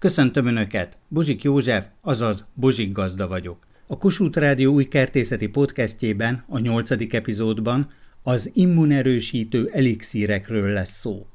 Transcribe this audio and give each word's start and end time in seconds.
Köszöntöm 0.00 0.46
Önöket! 0.46 0.98
Buzsik 1.08 1.42
József, 1.42 1.86
azaz 2.02 2.44
Buzsik 2.54 2.92
Gazda 2.92 3.28
vagyok. 3.28 3.66
A 3.86 3.98
Kossuth 3.98 4.38
Rádió 4.38 4.72
új 4.72 4.84
kertészeti 4.84 5.46
podcastjében, 5.46 6.44
a 6.48 6.58
nyolcadik 6.58 7.12
epizódban 7.12 7.90
az 8.22 8.50
immunerősítő 8.52 9.70
elixírekről 9.72 10.72
lesz 10.72 10.98
szó. 10.98 11.26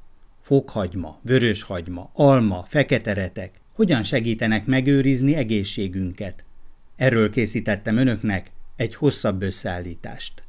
Fokhagyma, 0.41 1.20
vöröshagyma, 1.21 2.09
alma, 2.13 2.65
feketeretek 2.67 3.51
hogyan 3.73 4.04
segítenek 4.04 4.66
megőrizni 4.66 5.36
egészségünket. 5.36 6.44
Erről 6.96 7.29
készítettem 7.29 7.97
Önöknek 7.97 8.52
egy 8.76 8.96
hosszabb 8.96 9.42
összeállítást. 9.42 10.44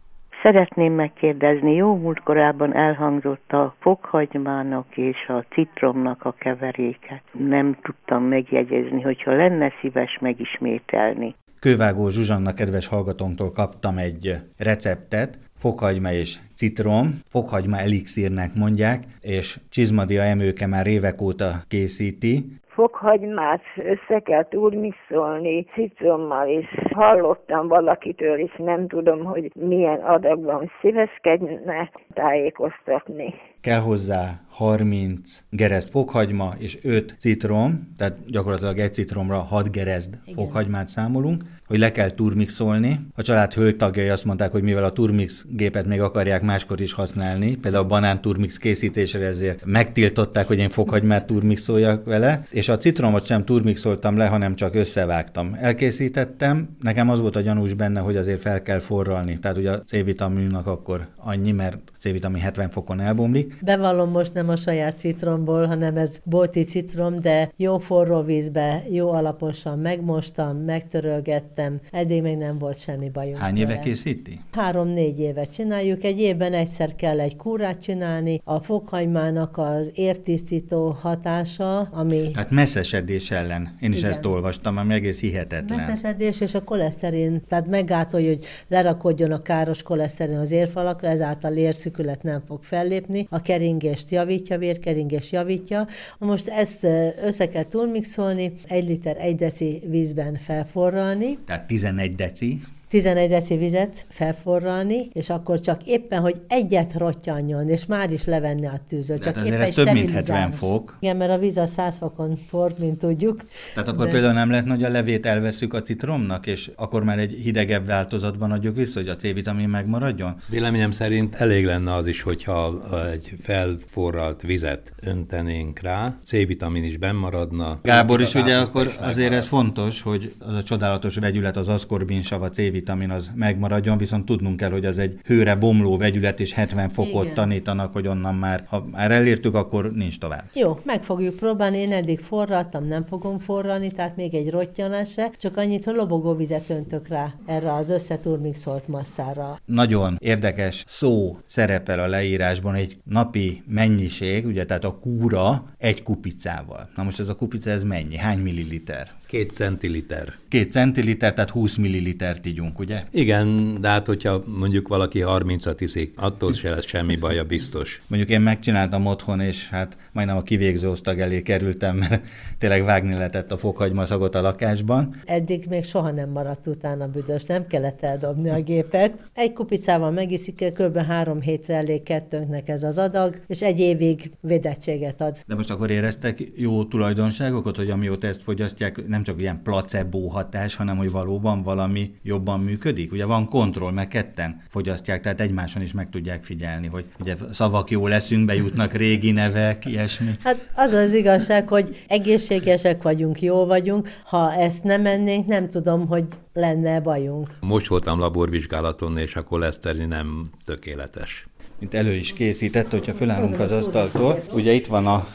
Szeretném 0.47 0.93
megkérdezni, 0.93 1.75
jó 1.75 1.97
múlt 1.97 2.21
korábban 2.21 2.75
elhangzott 2.75 3.53
a 3.53 3.75
fokhagymának 3.81 4.87
és 4.97 5.17
a 5.29 5.45
citromnak 5.55 6.25
a 6.25 6.35
keveréket. 6.39 7.23
Nem 7.33 7.79
tudtam 7.83 8.23
megjegyezni, 8.23 9.01
hogyha 9.03 9.37
lenne 9.37 9.73
szíves 9.81 10.19
megismételni. 10.21 11.35
Kővágó 11.61 12.09
Zsuzsanna 12.09 12.53
kedves 12.53 12.89
hallgatónktól 12.89 13.51
kaptam 13.51 13.97
egy 13.99 14.35
receptet, 14.59 15.39
fokhagyma 15.57 16.11
és 16.11 16.39
citrom, 16.55 17.07
fokhagyma 17.29 17.77
elixírnek 17.77 18.55
mondják, 18.55 19.05
és 19.21 19.59
Csizmadia 19.71 20.23
emőke 20.23 20.67
már 20.67 20.87
évek 20.87 21.21
óta 21.21 21.51
készíti 21.69 22.59
fokhagymát 22.77 23.63
össze 23.77 24.19
kell 24.21 24.45
turmixolni 24.45 25.65
citrommal, 25.65 26.49
és 26.49 26.67
hallottam 26.91 27.69
valakitől, 27.69 28.39
és 28.39 28.53
nem 28.57 28.89
tudom, 28.89 29.25
hogy 29.25 29.51
milyen 29.55 30.01
adagban 30.01 30.71
szíveskedne 30.81 31.91
tájékoztatni. 32.17 33.35
Kell 33.61 33.81
hozzá 33.81 34.41
30 34.49 35.43
gereszt 35.51 35.91
fokhagyma 35.91 36.55
és 36.59 36.79
5 36.83 37.15
citrom, 37.19 37.95
tehát 37.97 38.31
gyakorlatilag 38.31 38.79
egy 38.79 38.95
citromra 38.95 39.39
6 39.39 39.71
gereszt 39.71 40.21
fokhagymát 40.35 40.89
számolunk, 40.89 41.45
hogy 41.67 41.79
le 41.79 41.91
kell 41.91 42.11
turmixolni. 42.11 43.01
A 43.15 43.23
család 43.23 43.53
hölgytagjai 43.53 44.09
azt 44.09 44.25
mondták, 44.25 44.51
hogy 44.51 44.63
mivel 44.63 44.85
a 44.85 44.93
turmix 44.93 45.45
gépet 45.49 45.87
még 45.87 46.01
akarják 46.01 46.43
máskor 46.43 46.81
is 46.81 46.93
használni, 46.93 47.57
például 47.57 47.85
a 47.85 47.87
banán 47.87 48.21
turmix 48.21 48.57
készítésére 48.59 49.27
ezért 49.27 49.65
megtiltották, 49.65 50.47
hogy 50.47 50.59
én 50.59 50.69
fokhagymát 50.69 51.27
turmixoljak 51.27 52.05
vele, 52.05 52.43
és 52.51 52.69
a 52.69 52.79
citromot 52.79 53.27
sem 53.27 53.45
turmixoltam 53.45 54.17
le, 54.17 54.27
hanem 54.27 54.55
csak 54.55 54.75
összevágtam. 54.75 55.57
Elkészítettem, 55.61 56.69
nekem 56.81 57.11
az 57.11 57.21
volt 57.21 57.37
a 57.37 57.41
gyanús 57.41 57.75
benne, 57.75 58.01
hogy 58.01 58.17
azért 58.17 58.41
fel 58.41 58.63
kell 58.63 58.79
forralni, 58.79 59.39
tehát 59.39 59.57
ugye 59.57 59.71
a 59.71 59.81
C-vitaminnak 59.81 60.67
akkor 60.67 61.07
annyi, 61.17 61.53
mert 61.53 61.79
C-vitamin 62.07 62.43
70 62.43 62.71
fokon 62.71 63.01
elbomlik. 63.01 63.59
Bevallom 63.65 64.11
most 64.11 64.35
nem 64.35 64.49
a 64.49 64.57
saját 64.57 64.99
citromból, 64.99 65.67
hanem 65.67 65.97
ez 65.97 66.19
bolti 66.25 66.65
citrom, 66.65 67.21
de 67.21 67.51
jó 67.57 67.79
forró 67.79 68.23
vízbe, 68.23 68.83
jó 68.91 69.11
alaposan 69.11 69.79
megmostam, 69.79 70.57
megtörölgettem, 70.57 71.81
eddig 71.91 72.23
még 72.23 72.37
nem 72.37 72.59
volt 72.59 72.79
semmi 72.79 73.11
bajunk. 73.11 73.39
Hány 73.39 73.57
éve 73.57 73.79
készíti? 73.79 74.41
Három-négy 74.53 75.19
évet 75.19 75.55
csináljuk, 75.55 76.05
egy 76.05 76.21
évben 76.21 76.53
egyszer 76.53 76.95
kell 76.95 77.21
egy 77.21 77.37
kúrát 77.37 77.83
csinálni, 77.83 78.41
a 78.45 78.61
fokhagymának 78.61 79.59
az 79.59 79.91
értisztító 79.95 80.97
hatása, 81.01 81.81
ami... 81.81 82.31
Hát 82.35 82.51
messzesedés 82.51 83.31
ellen, 83.31 83.77
én 83.81 83.93
is 83.93 83.99
Igen. 83.99 84.11
ezt 84.11 84.25
olvastam, 84.25 84.77
ami 84.77 84.95
egész 84.95 85.21
hihetetlen. 85.21 85.79
Messzesedés 85.79 86.41
és 86.41 86.55
a 86.55 86.65
koleszterin, 86.65 87.41
tehát 87.49 87.67
meggátolja, 87.67 88.29
hogy 88.29 88.45
lerakodjon 88.69 89.33
a 89.33 89.43
káros 89.43 89.83
koleszterin 89.83 90.37
az 90.37 90.51
érfalakra, 90.51 91.09
ezáltal 91.09 91.57
érszükület 91.97 92.23
nem 92.23 92.43
fog 92.47 92.63
fellépni, 92.63 93.27
a 93.31 93.41
keringést 93.41 94.11
javítja, 94.11 94.59
vérkeringést 94.59 95.33
javítja. 95.33 95.87
Most 96.19 96.49
ezt 96.49 96.87
össze 97.23 97.49
kell 97.49 97.65
turmixolni, 97.65 98.53
egy 98.69 98.89
liter 98.89 99.17
egy 99.19 99.35
deci 99.35 99.83
vízben 99.87 100.35
felforralni. 100.35 101.39
Tehát 101.47 101.67
11 101.67 102.15
deci. 102.15 102.61
11 102.89 103.29
deci 103.29 103.57
vizet 103.57 104.07
felforralni, 104.09 105.09
és 105.13 105.31
akkor 105.31 105.61
csak 105.61 105.83
éppen, 105.85 106.21
hogy 106.21 106.41
egyet 106.49 106.95
rottyanjon, 106.95 107.69
és 107.69 107.87
már 107.87 108.13
is 108.13 108.25
levenni 108.25 108.67
a 108.67 108.81
tűzöt. 108.89 109.23
Csak 109.23 109.47
éppen 109.47 109.61
ez 109.61 109.75
több 109.75 109.93
mint 109.93 110.11
70 110.11 110.51
fok. 110.51 110.97
Igen, 111.01 111.17
mert 111.17 111.31
a 111.31 111.39
víz 111.39 111.57
a 111.57 111.67
100 111.67 111.97
fokon 111.97 112.37
ford, 112.49 112.79
mint 112.79 112.99
tudjuk. 112.99 113.43
Tehát 113.75 113.89
akkor 113.89 114.07
de... 114.07 114.13
például 114.13 114.33
nem 114.33 114.51
lehet, 114.51 114.69
hogy 114.69 114.83
a 114.83 114.89
levét 114.89 115.27
elveszük 115.27 115.75
a 115.75 115.83
citromnak, 115.83 116.47
és 116.47 116.71
akkor 116.77 117.05
már 117.05 117.19
egy 117.19 117.33
hidegebb 117.33 117.87
változatban 117.87 118.51
adjuk 118.51 118.77
vissza, 118.77 118.99
hogy 118.99 119.09
a 119.09 119.17
C-vitamin 119.17 119.69
megmaradjon? 119.69 120.41
Véleményem 120.49 120.91
szerint 120.91 121.35
elég 121.35 121.65
lenne 121.65 121.95
az 121.95 122.07
is, 122.07 122.23
hogyha 122.23 122.81
egy 123.11 123.35
felforralt 123.41 124.43
vizet 124.43 124.93
öntenénk 125.01 125.81
rá, 125.81 126.17
C-vitamin 126.25 126.85
is 126.85 126.97
bennmaradna. 126.97 127.79
Gábor 127.83 128.21
is 128.21 128.35
ugye 128.35 128.57
akkor 128.57 128.93
azért 129.01 129.33
ez 129.33 129.47
fontos, 129.47 130.03
hogy 130.03 130.35
az 130.39 130.55
a 130.57 130.63
csodálatos 130.63 131.17
vegyület, 131.17 131.57
az 131.57 131.69
aszkorbinsav, 131.69 132.43
a 132.43 132.49
C-vitamin, 132.49 132.75
vitamin 132.77 133.11
az 133.11 133.31
megmaradjon, 133.35 133.99
viszont 133.99 134.25
tudnunk 134.25 134.57
kell, 134.57 134.71
hogy 134.71 134.85
az 134.85 134.99
egy 134.99 135.19
hőre 135.25 135.55
bomló 135.55 135.97
vegyület, 135.97 136.41
és 136.41 136.53
70 136.53 136.89
fokot 136.89 137.23
Igen. 137.23 137.35
tanítanak, 137.35 137.93
hogy 137.93 138.07
onnan 138.07 138.35
már, 138.35 138.65
ha 138.69 138.87
már 138.91 139.11
elértük, 139.11 139.55
akkor 139.55 139.93
nincs 139.93 140.19
tovább. 140.19 140.45
Jó, 140.55 140.79
meg 140.85 141.05
fogjuk 141.05 141.37
próbálni, 141.37 141.79
én 141.79 141.93
eddig 141.93 142.21
forraltam, 142.21 142.85
nem 142.87 143.05
fogom 143.07 143.39
forralni, 143.39 143.91
tehát 143.91 144.17
még 144.17 144.35
egy 144.35 144.51
rottyanás 144.51 145.11
se, 145.11 145.31
csak 145.39 145.57
annyit, 145.57 145.85
hogy 145.85 145.95
lobogó 145.95 146.35
vizet 146.35 146.71
öntök 146.71 147.09
rá 147.09 147.33
erre 147.47 147.73
az 147.73 147.91
összeturmixolt 147.91 148.89
masszára. 148.89 149.61
Nagyon 149.65 150.17
érdekes 150.21 150.85
szó 150.89 151.39
szerepel 151.47 151.99
a 151.99 152.07
leírásban, 152.07 152.75
egy 152.75 152.97
napi 153.05 153.63
mennyiség, 153.67 154.47
ugye, 154.47 154.65
tehát 154.65 154.85
a 154.85 154.99
kúra 154.99 155.65
egy 155.79 156.03
kupicával. 156.03 156.89
Na 156.97 157.03
most 157.03 157.21
ez 157.21 157.29
a 157.29 157.35
kupica, 157.35 157.71
ez 157.71 157.83
mennyi? 157.83 158.17
Hány 158.17 158.39
milliliter? 158.39 159.11
Két 159.27 159.53
centiliter. 159.53 160.35
Két 160.49 160.73
centiliter, 160.73 161.35
tehát 161.35 161.51
20 161.51 161.77
millilitert 161.77 162.47
ígyunk, 162.47 162.79
ugye? 162.79 163.03
Igen, 163.11 163.77
de 163.81 163.89
hát 163.89 164.07
hogyha 164.07 164.43
mondjuk 164.59 164.89
valaki 164.89 165.23
30-at 165.25 165.77
iszik, 165.79 166.13
attól 166.17 166.53
se 166.53 166.71
lesz 166.71 166.87
semmi 166.87 167.17
baja 167.17 167.45
biztos. 167.45 168.03
Mondjuk 168.07 168.31
én 168.31 168.41
megcsináltam 168.41 169.07
otthon, 169.07 169.41
és 169.41 169.69
hát 169.69 169.97
majdnem 170.13 170.37
a 170.37 170.43
kivégző 170.43 170.89
osztag 170.89 171.21
elé 171.21 171.43
kerültem, 171.43 171.97
mert 171.97 172.29
tényleg 172.59 172.85
vágni 172.85 173.15
lehetett 173.15 173.53
a 173.53 173.57
fokhagyma 173.57 174.07
szagot 174.07 174.35
a 174.35 174.41
lakásban. 174.41 175.23
Eddig 175.25 175.67
még 175.69 175.85
soha 175.85 176.11
nem 176.11 176.31
maradt 176.31 176.67
utána 176.67 177.09
büdös, 177.09 177.45
nem 177.45 177.67
kellett 177.67 178.03
eldobni 178.03 178.49
a 178.49 178.63
gépet. 178.63 179.25
Egy 179.35 179.53
kupicával 179.53 180.11
megiszik, 180.11 180.73
kb. 180.73 180.99
három 180.99 181.41
hétre 181.41 181.75
elég 181.75 182.03
kettőnknek 182.03 182.69
ez 182.69 182.83
az 182.83 182.99
adag, 182.99 183.41
és 183.47 183.63
egy 183.63 183.81
évig 183.81 184.31
védettséget 184.41 185.21
ad. 185.21 185.37
De 185.47 185.55
most 185.55 185.71
akkor 185.71 185.91
éreztek 185.91 186.43
jó 186.57 186.85
tulajdonságokat, 186.85 187.77
hogy 187.77 187.91
amióta 187.91 188.27
ezt 188.27 188.43
fogyasztják, 188.43 189.07
nem 189.07 189.23
csak 189.27 189.41
ilyen 189.41 189.63
placebo 189.63 190.27
hatás, 190.27 190.75
hanem 190.75 190.97
hogy 190.97 191.11
valóban 191.11 191.63
valami 191.63 192.15
jobban 192.23 192.61
működik. 192.61 193.13
Ugye 193.13 193.25
van 193.25 193.49
kontroll, 193.49 193.93
mert 193.93 194.09
ketten 194.09 194.63
fogyasztják, 194.69 195.21
tehát 195.21 195.41
egymáson 195.41 195.83
is 195.83 195.93
meg 195.93 196.11
tudják 196.11 196.45
figyelni, 196.45 196.87
hogy 196.87 197.05
ugye 197.21 197.37
szavak 197.53 197.91
jó 197.91 198.07
leszünk, 198.07 198.45
bejutnak 198.45 198.93
régi 198.93 199.31
nevek, 199.31 199.85
ilyesmi. 199.85 200.31
Hát 200.43 200.71
az 200.75 200.93
az 200.93 201.13
igazság, 201.13 201.69
hogy 201.69 202.05
egészségesek 202.09 203.03
vagyunk, 203.03 203.43
jó 203.43 203.65
vagyunk. 203.65 204.09
Ha 204.25 204.55
ezt 204.55 204.83
nem 204.83 205.07
ennénk, 205.07 205.47
nem 205.47 205.71
tudom, 205.71 206.07
hogy 206.07 206.25
lenne 206.53 207.01
bajunk. 207.01 207.49
Most 207.61 207.87
voltam 207.87 208.19
laborvizsgálaton, 208.19 209.19
és 209.19 209.35
a 209.35 209.43
koleszterin 209.43 210.09
nem 210.09 210.51
tökéletes 210.65 211.47
mint 211.79 211.95
elő 211.95 212.13
is 212.13 212.33
készített, 212.33 212.91
hogyha 212.91 213.15
fölállunk 213.15 213.61
az 213.61 213.73
asztaltól. 213.73 214.43
Ugye 214.53 214.73
itt 214.73 214.87
van 214.87 215.07
a 215.07 215.27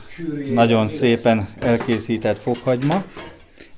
nagyon 0.54 0.88
szépen 0.88 1.48
elkészített 1.60 2.38
fokhagyma, 2.38 3.04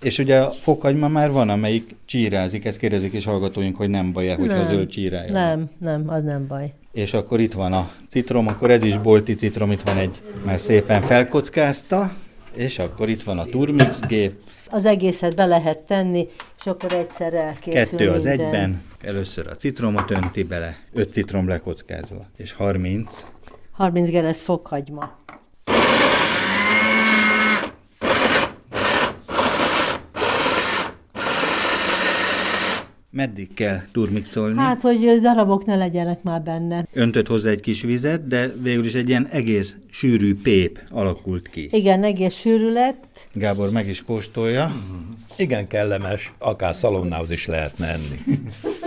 és 0.03 0.17
ugye 0.17 0.39
a 0.39 0.49
fokhagyma 0.49 1.07
már 1.07 1.31
van, 1.31 1.49
amelyik 1.49 1.95
csírázik, 2.05 2.65
ezt 2.65 2.77
kérdezik 2.77 3.13
is 3.13 3.25
hallgatóink, 3.25 3.75
hogy 3.75 3.89
nem 3.89 4.11
baj-e, 4.11 4.35
hogyha 4.35 4.57
nem, 4.57 4.67
zöld 4.67 4.87
csírája 4.87 5.31
Nem, 5.31 5.69
nem, 5.77 6.03
az 6.09 6.23
nem 6.23 6.47
baj. 6.47 6.73
És 6.91 7.13
akkor 7.13 7.39
itt 7.39 7.53
van 7.53 7.73
a 7.73 7.91
citrom, 8.09 8.47
akkor 8.47 8.71
ez 8.71 8.83
is 8.83 8.97
bolti 8.97 9.35
citrom, 9.35 9.71
itt 9.71 9.81
van 9.81 9.97
egy, 9.97 10.21
már 10.45 10.59
szépen 10.59 11.01
felkockázta, 11.01 12.13
és 12.55 12.79
akkor 12.79 13.09
itt 13.09 13.23
van 13.23 13.39
a 13.39 13.45
turmix 13.45 13.99
gép. 14.07 14.33
Az 14.69 14.85
egészet 14.85 15.35
be 15.35 15.45
lehet 15.45 15.77
tenni, 15.77 16.27
és 16.59 16.65
akkor 16.65 16.93
egyszer 16.93 17.33
elkészül 17.33 17.97
Kettő 17.97 18.09
az 18.09 18.23
minden. 18.23 18.45
egyben, 18.45 18.81
először 19.01 19.47
a 19.47 19.55
citromot 19.55 20.11
önti 20.11 20.43
bele, 20.43 20.77
öt 20.93 21.11
citrom 21.13 21.47
lekockázva, 21.47 22.25
és 22.37 22.53
30. 22.53 23.25
30 23.71 24.09
gereszt 24.09 24.41
fokhagyma. 24.41 25.21
Meddig 33.15 33.53
kell 33.53 33.81
turmixolni? 33.91 34.57
Hát, 34.57 34.81
hogy 34.81 35.19
darabok 35.21 35.65
ne 35.65 35.75
legyenek 35.75 36.23
már 36.23 36.41
benne. 36.41 36.87
Öntött 36.93 37.27
hozzá 37.27 37.49
egy 37.49 37.59
kis 37.59 37.81
vizet, 37.81 38.27
de 38.27 38.53
végül 38.61 38.85
is 38.85 38.93
egy 38.93 39.09
ilyen 39.09 39.27
egész 39.31 39.75
sűrű 39.91 40.35
pép 40.43 40.79
alakult 40.89 41.49
ki. 41.49 41.67
Igen, 41.71 42.03
egész 42.03 42.35
sűrű 42.35 42.71
lett. 42.71 43.27
Gábor 43.33 43.71
meg 43.71 43.87
is 43.87 44.03
kóstolja. 44.03 44.75
Igen, 45.37 45.67
kellemes. 45.67 46.33
Akár 46.37 46.75
szalonnához 46.75 47.31
is 47.31 47.47
lehetne 47.47 47.87
enni. 47.87 48.19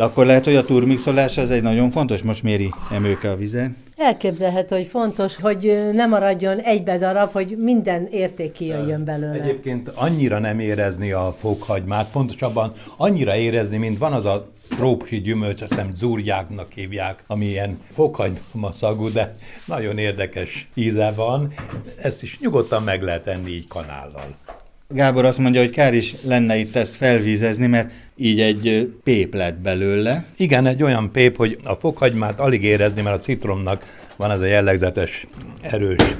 De 0.00 0.06
akkor 0.06 0.26
lehet, 0.26 0.44
hogy 0.44 0.56
a 0.56 0.64
turmixolás 0.64 1.38
az 1.38 1.50
egy 1.50 1.62
nagyon 1.62 1.90
fontos, 1.90 2.22
most 2.22 2.42
méri 2.42 2.70
emőke 2.92 3.30
a 3.30 3.36
vizet. 3.36 3.70
Elképzelhető, 3.96 4.76
hogy 4.76 4.86
fontos, 4.86 5.36
hogy 5.36 5.90
ne 5.92 6.06
maradjon 6.06 6.58
egybe 6.58 6.98
darab, 6.98 7.32
hogy 7.32 7.56
minden 7.58 8.06
érték 8.06 8.52
kijöjjön 8.52 9.04
belőle. 9.04 9.42
Egyébként 9.42 9.88
annyira 9.88 10.38
nem 10.38 10.58
érezni 10.58 11.12
a 11.12 11.36
fokhagymát, 11.40 12.10
pontosabban 12.10 12.72
annyira 12.96 13.36
érezni, 13.36 13.76
mint 13.76 13.98
van 13.98 14.12
az 14.12 14.24
a 14.24 14.50
trópusi 14.68 15.20
gyümölcs, 15.20 15.62
azt 15.62 15.70
hiszem 15.70 15.90
zúrjáknak 15.90 16.72
hívják, 16.72 17.24
ami 17.26 17.46
ilyen 17.46 17.80
fokhagyma 17.92 18.72
szagú, 18.72 19.12
de 19.12 19.34
nagyon 19.66 19.98
érdekes 19.98 20.68
íze 20.74 21.12
van. 21.16 21.52
Ezt 22.02 22.22
is 22.22 22.38
nyugodtan 22.40 22.82
meg 22.82 23.02
lehet 23.02 23.26
enni 23.26 23.50
így 23.50 23.68
kanállal. 23.68 24.34
Gábor 24.94 25.24
azt 25.24 25.38
mondja, 25.38 25.60
hogy 25.60 25.70
kár 25.70 25.94
is 25.94 26.14
lenne 26.22 26.56
itt 26.56 26.76
ezt 26.76 26.94
felvízezni, 26.94 27.66
mert 27.66 27.90
így 28.16 28.40
egy 28.40 28.92
pép 29.04 29.34
lett 29.34 29.58
belőle. 29.58 30.24
Igen, 30.36 30.66
egy 30.66 30.82
olyan 30.82 31.12
pép, 31.12 31.36
hogy 31.36 31.58
a 31.64 31.74
fokhagymát 31.74 32.40
alig 32.40 32.62
érezni, 32.62 33.02
mert 33.02 33.16
a 33.16 33.20
citromnak 33.20 33.84
van 34.16 34.30
ez 34.30 34.40
a 34.40 34.46
jellegzetes 34.46 35.26
erős 35.60 36.16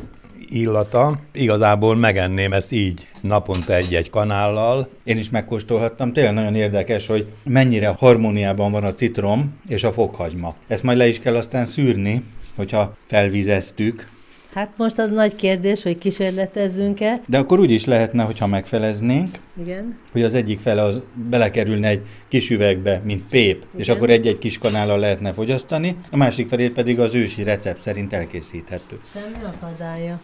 illata. 0.49 1.21
Igazából 1.33 1.97
megenném 1.97 2.53
ezt 2.53 2.73
így 2.73 3.07
naponta 3.21 3.75
egy-egy 3.75 4.11
kanállal. 4.11 4.89
Én 5.05 5.17
is 5.17 5.31
megkóstolhattam, 5.31 6.13
tényleg 6.13 6.35
nagyon 6.35 6.55
érdekes, 6.55 7.07
hogy 7.07 7.27
mennyire 7.45 7.89
harmóniában 7.89 8.73
van 8.73 8.85
a 8.85 8.95
citrom 8.95 9.55
és 9.69 9.85
a 9.85 9.93
fokhagyma. 9.93 10.55
Ezt 10.67 10.83
majd 10.83 10.99
le 10.99 11.09
is 11.09 11.19
kell 11.19 11.37
aztán 11.37 11.67
szűrni, 11.67 12.23
hogyha 12.57 12.97
felvizeztük, 13.07 14.09
Hát 14.55 14.75
most 14.77 14.99
az 14.99 15.11
nagy 15.11 15.35
kérdés, 15.37 15.83
hogy 15.83 15.99
kísérletezzünk-e. 15.99 17.21
De 17.27 17.39
akkor 17.39 17.61
úgy 17.61 17.71
is 17.71 17.85
lehetne, 17.85 18.23
hogyha 18.23 18.47
megfeleznénk, 18.47 19.39
Igen. 19.61 19.99
hogy 20.13 20.23
az 20.23 20.35
egyik 20.35 20.61
fele 20.61 20.83
az 20.83 21.01
belekerülne 21.31 21.89
egy 21.89 22.01
kis 22.29 22.51
üvegbe, 22.51 23.01
mint 23.05 23.25
pép, 23.29 23.57
Igen. 23.57 23.69
és 23.77 23.89
akkor 23.89 24.11
egy-egy 24.11 24.39
kis 24.39 24.59
kanállal 24.59 24.99
lehetne 24.99 25.33
fogyasztani, 25.33 25.97
a 26.11 26.17
másik 26.17 26.49
felét 26.49 26.73
pedig 26.73 27.01
az 27.01 27.15
ősi 27.15 27.43
recept 27.43 27.81
szerint 27.81 28.13
elkészíthető. 28.13 29.01
Semmi 29.13 29.45
akadálya. 29.45 30.21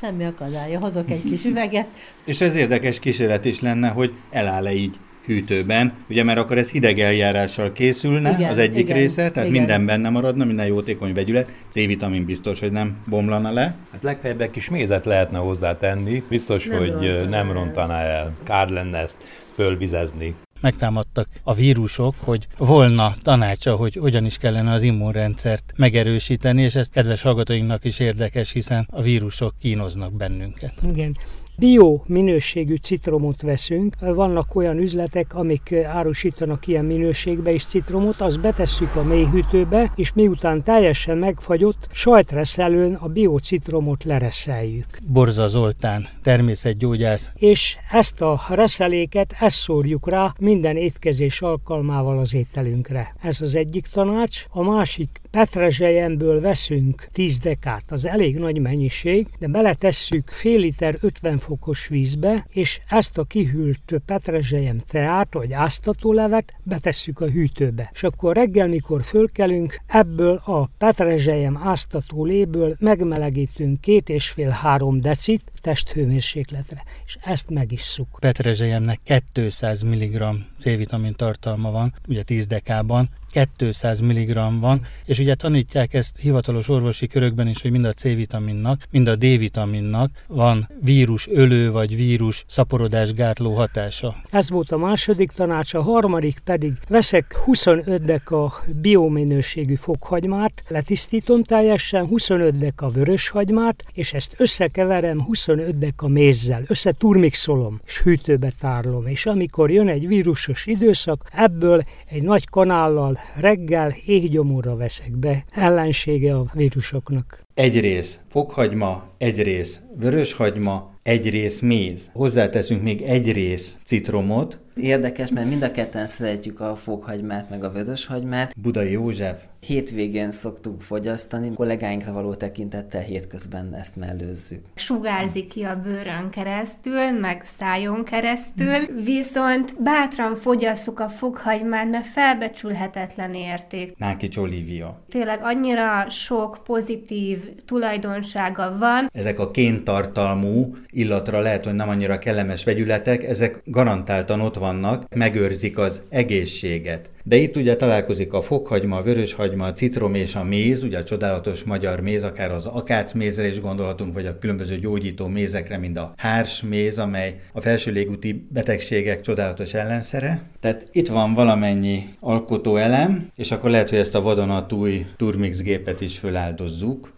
Semmi 0.00 0.24
akadálya. 0.24 0.78
Hozok 0.78 1.10
egy 1.10 1.22
kis 1.22 1.44
üveget. 1.50 1.86
és 2.24 2.40
ez 2.40 2.54
érdekes 2.54 2.98
kísérlet 2.98 3.44
is 3.44 3.60
lenne, 3.60 3.88
hogy 3.88 4.12
eláll-e 4.30 4.72
így 4.72 4.96
hűtőben, 5.26 5.92
ugye 6.08 6.22
mert 6.22 6.38
akkor 6.38 6.58
ez 6.58 6.70
hideg 6.70 6.98
eljárással 6.98 7.72
készülne, 7.72 8.30
igen, 8.30 8.50
az 8.50 8.58
egyik 8.58 8.78
igen, 8.78 8.96
része, 8.96 9.30
tehát 9.30 9.48
igen. 9.48 9.50
minden 9.50 9.86
benne 9.86 10.08
maradna, 10.08 10.44
minden 10.44 10.66
jótékony 10.66 11.14
vegyület, 11.14 11.52
C-vitamin 11.70 12.24
biztos, 12.24 12.60
hogy 12.60 12.72
nem 12.72 12.96
bomlana 13.08 13.50
le. 13.50 13.74
Hát 13.92 14.02
legfeljebb 14.02 14.40
egy 14.40 14.50
kis 14.50 14.70
mézet 14.70 15.04
lehetne 15.04 15.38
hozzátenni, 15.38 16.22
biztos, 16.28 16.66
nem 16.66 16.78
hogy 16.78 16.88
rontaná 16.90 17.28
nem 17.28 17.52
rontaná 17.52 18.00
el. 18.00 18.10
el. 18.10 18.32
Kár 18.42 18.68
lenne 18.68 18.98
ezt 18.98 19.44
fölvizezni 19.54 20.34
megtámadtak 20.62 21.28
a 21.42 21.54
vírusok, 21.54 22.14
hogy 22.18 22.46
volna 22.56 23.12
tanácsa, 23.22 23.76
hogy 23.76 23.94
hogyan 23.94 24.24
is 24.24 24.38
kellene 24.38 24.72
az 24.72 24.82
immunrendszert 24.82 25.72
megerősíteni, 25.76 26.62
és 26.62 26.74
ez 26.74 26.88
kedves 26.88 27.22
hallgatóinknak 27.22 27.84
is 27.84 27.98
érdekes, 27.98 28.52
hiszen 28.52 28.86
a 28.90 29.02
vírusok 29.02 29.54
kínoznak 29.60 30.12
bennünket. 30.12 30.72
Igen. 30.88 31.16
Bio 31.62 32.00
minőségű 32.06 32.74
citromot 32.74 33.42
veszünk. 33.42 33.96
Vannak 34.00 34.54
olyan 34.54 34.78
üzletek, 34.78 35.34
amik 35.34 35.72
árusítanak 35.72 36.66
ilyen 36.66 36.84
minőségbe 36.84 37.52
is 37.52 37.64
citromot, 37.64 38.20
azt 38.20 38.40
betesszük 38.40 38.96
a 38.96 39.02
mélyhűtőbe, 39.02 39.92
és 39.96 40.12
miután 40.12 40.62
teljesen 40.62 41.18
megfagyott, 41.18 41.88
sajtreszelőn 41.90 42.94
a 42.94 43.08
bio 43.08 43.38
citromot 43.38 44.04
lereszeljük. 44.04 44.86
Borza 45.08 45.48
Zoltán, 45.48 46.08
természetgyógyász. 46.22 47.30
És 47.34 47.76
ezt 47.90 48.20
a 48.20 48.40
reszeléket, 48.48 49.34
ezt 49.40 49.56
szórjuk 49.56 50.08
rá 50.08 50.34
minden 50.38 50.76
étkezés 50.76 51.40
alkalmával 51.40 52.18
az 52.18 52.34
ételünkre. 52.34 53.14
Ez 53.20 53.40
az 53.40 53.54
egyik 53.54 53.86
tanács. 53.86 54.44
A 54.50 54.62
másik 54.62 55.21
petrezselyemből 55.32 56.40
veszünk 56.40 57.08
10 57.12 57.38
dekát, 57.38 57.84
az 57.88 58.06
elég 58.06 58.38
nagy 58.38 58.58
mennyiség, 58.60 59.26
de 59.38 59.46
beletesszük 59.46 60.30
fél 60.30 60.58
liter 60.58 60.98
50 61.00 61.38
fokos 61.38 61.88
vízbe, 61.88 62.46
és 62.48 62.80
ezt 62.88 63.18
a 63.18 63.24
kihűlt 63.24 64.02
petrezselyem 64.06 64.78
teát, 64.78 65.34
vagy 65.34 65.52
áztatólevet 65.52 66.52
betesszük 66.62 67.20
a 67.20 67.26
hűtőbe. 67.30 67.90
És 67.92 68.02
akkor 68.02 68.36
reggel, 68.36 68.68
mikor 68.68 69.02
fölkelünk, 69.02 69.80
ebből 69.86 70.40
a 70.44 70.66
petrezselyem 70.78 71.60
áztató 71.62 72.24
léből 72.24 72.76
megmelegítünk 72.78 73.80
két 73.80 74.08
és 74.08 74.28
fél 74.28 74.50
három 74.50 75.00
decit 75.00 75.42
testhőmérsékletre, 75.60 76.82
és 77.06 77.16
ezt 77.24 77.50
megisszuk. 77.50 78.16
Petrezselyemnek 78.20 79.00
200 79.32 79.82
mg 79.82 80.24
C-vitamin 80.58 81.14
tartalma 81.14 81.70
van, 81.70 81.94
ugye 82.08 82.22
10 82.22 82.46
dekában, 82.46 83.10
200 83.56 84.00
mg 84.00 84.60
van, 84.60 84.86
és 85.04 85.18
ugye 85.18 85.34
tanítják 85.34 85.94
ezt 85.94 86.16
hivatalos 86.18 86.68
orvosi 86.68 87.06
körökben 87.06 87.48
is, 87.48 87.62
hogy 87.62 87.70
mind 87.70 87.84
a 87.84 87.92
C-vitaminnak, 87.92 88.86
mind 88.90 89.08
a 89.08 89.16
D-vitaminnak 89.16 90.10
van 90.26 90.68
vírus 90.80 91.28
ölő 91.28 91.70
vagy 91.70 91.96
vírus 91.96 92.44
szaporodás 92.48 93.12
gátló 93.12 93.54
hatása. 93.54 94.16
Ez 94.30 94.50
volt 94.50 94.72
a 94.72 94.76
második 94.76 95.30
tanács, 95.30 95.74
a 95.74 95.82
harmadik 95.82 96.38
pedig 96.44 96.72
veszek 96.88 97.34
25 97.44 98.04
deka 98.04 98.52
biominőségű 98.80 99.74
fokhagymát, 99.74 100.62
letisztítom 100.68 101.42
teljesen, 101.42 102.06
25 102.06 102.58
deka 102.58 102.88
vöröshagymát, 102.88 103.84
és 103.92 104.12
ezt 104.12 104.34
összekeverem 104.36 105.22
25 105.22 105.78
deka 105.78 106.08
mézzel, 106.08 106.62
összeturmixolom, 106.66 107.80
és 107.86 108.00
hűtőbe 108.02 108.52
tárlom, 108.60 109.06
és 109.06 109.26
amikor 109.26 109.70
jön 109.70 109.88
egy 109.88 110.06
vírusos 110.06 110.66
időszak, 110.66 111.28
ebből 111.32 111.82
egy 112.06 112.22
nagy 112.22 112.48
kanállal 112.48 113.18
reggel 113.40 113.94
éhgyomorra 114.06 114.76
veszek 114.76 115.16
be, 115.16 115.44
ellensége 115.52 116.34
a 116.34 116.44
vírusoknak. 116.52 117.40
Egy 117.54 117.80
rész 117.80 118.18
fokhagyma, 118.30 119.08
egy 119.18 119.42
rész 119.42 119.80
vöröshagyma, 119.98 120.90
egy 121.02 121.30
rész 121.30 121.60
méz. 121.60 122.10
Hozzáteszünk 122.12 122.82
még 122.82 123.02
egy 123.02 123.32
rész 123.32 123.76
citromot. 123.84 124.58
Érdekes, 124.76 125.30
mert 125.30 125.48
mind 125.48 125.62
a 125.62 125.70
ketten 125.70 126.06
szeretjük 126.06 126.60
a 126.60 126.76
fokhagymát, 126.76 127.50
meg 127.50 127.64
a 127.64 127.70
vöröshagymát. 127.70 128.54
Budai 128.60 128.90
József. 128.90 129.42
Hétvégén 129.66 130.30
szoktuk 130.30 130.80
fogyasztani, 130.80 131.52
kollégáinkra 131.54 132.12
való 132.12 132.34
tekintettel 132.34 133.00
hétközben 133.00 133.74
ezt 133.74 133.96
mellőzzük. 133.96 134.60
Sugárzik 134.74 135.48
ki 135.48 135.62
a 135.62 135.80
bőrön 135.80 136.30
keresztül, 136.30 137.10
meg 137.20 137.42
szájon 137.44 138.04
keresztül, 138.04 139.02
viszont 139.04 139.82
bátran 139.82 140.34
fogyasszuk 140.34 141.00
a 141.00 141.08
fokhagymát, 141.08 141.90
mert 141.90 142.06
felbecsülhetetlen 142.06 143.34
érték. 143.34 143.96
Nákics 143.96 144.36
Olivia. 144.36 145.02
Tényleg 145.08 145.38
annyira 145.42 146.10
sok 146.10 146.58
pozitív 146.64 147.38
tulajdonsága 147.64 148.76
van. 148.78 149.10
Ezek 149.12 149.38
a 149.38 149.50
kéntartalmú 149.50 150.76
illatra 150.90 151.40
lehet, 151.40 151.64
hogy 151.64 151.74
nem 151.74 151.88
annyira 151.88 152.18
kellemes 152.18 152.64
vegyületek, 152.64 153.24
ezek 153.24 153.60
garantáltan 153.64 154.40
ott 154.40 154.56
vannak, 154.56 155.14
megőrzik 155.14 155.78
az 155.78 156.02
egészséget. 156.08 157.10
De 157.22 157.36
itt 157.36 157.56
ugye 157.56 157.76
találkozik 157.76 158.32
a 158.32 158.42
fokhagyma, 158.42 158.96
a 158.96 159.02
vöröshagyma, 159.02 159.66
a 159.66 159.72
citrom 159.72 160.14
és 160.14 160.34
a 160.34 160.44
méz, 160.44 160.82
ugye 160.82 160.98
a 160.98 161.02
csodálatos 161.02 161.64
magyar 161.64 162.00
méz, 162.00 162.22
akár 162.22 162.50
az 162.50 162.66
akácmézre 162.66 163.46
is 163.46 163.60
gondolhatunk, 163.60 164.14
vagy 164.14 164.26
a 164.26 164.38
különböző 164.38 164.78
gyógyító 164.78 165.26
mézekre, 165.26 165.78
mint 165.78 165.98
a 165.98 166.12
hárs 166.16 166.62
méz, 166.62 166.98
amely 166.98 167.40
a 167.52 167.60
felső 167.60 167.92
légúti 167.92 168.46
betegségek 168.50 169.20
csodálatos 169.20 169.74
ellenszere. 169.74 170.42
Tehát 170.60 170.88
itt 170.92 171.08
van 171.08 171.34
valamennyi 171.34 172.04
alkotó 172.20 172.76
elem, 172.76 173.30
és 173.36 173.50
akkor 173.50 173.70
lehet, 173.70 173.88
hogy 173.88 173.98
ezt 173.98 174.14
a 174.14 174.22
vadonatúj 174.22 175.06
turmix 175.16 175.60
gépet 175.60 176.00
is 176.00 176.18
föláldozzuk 176.18 177.12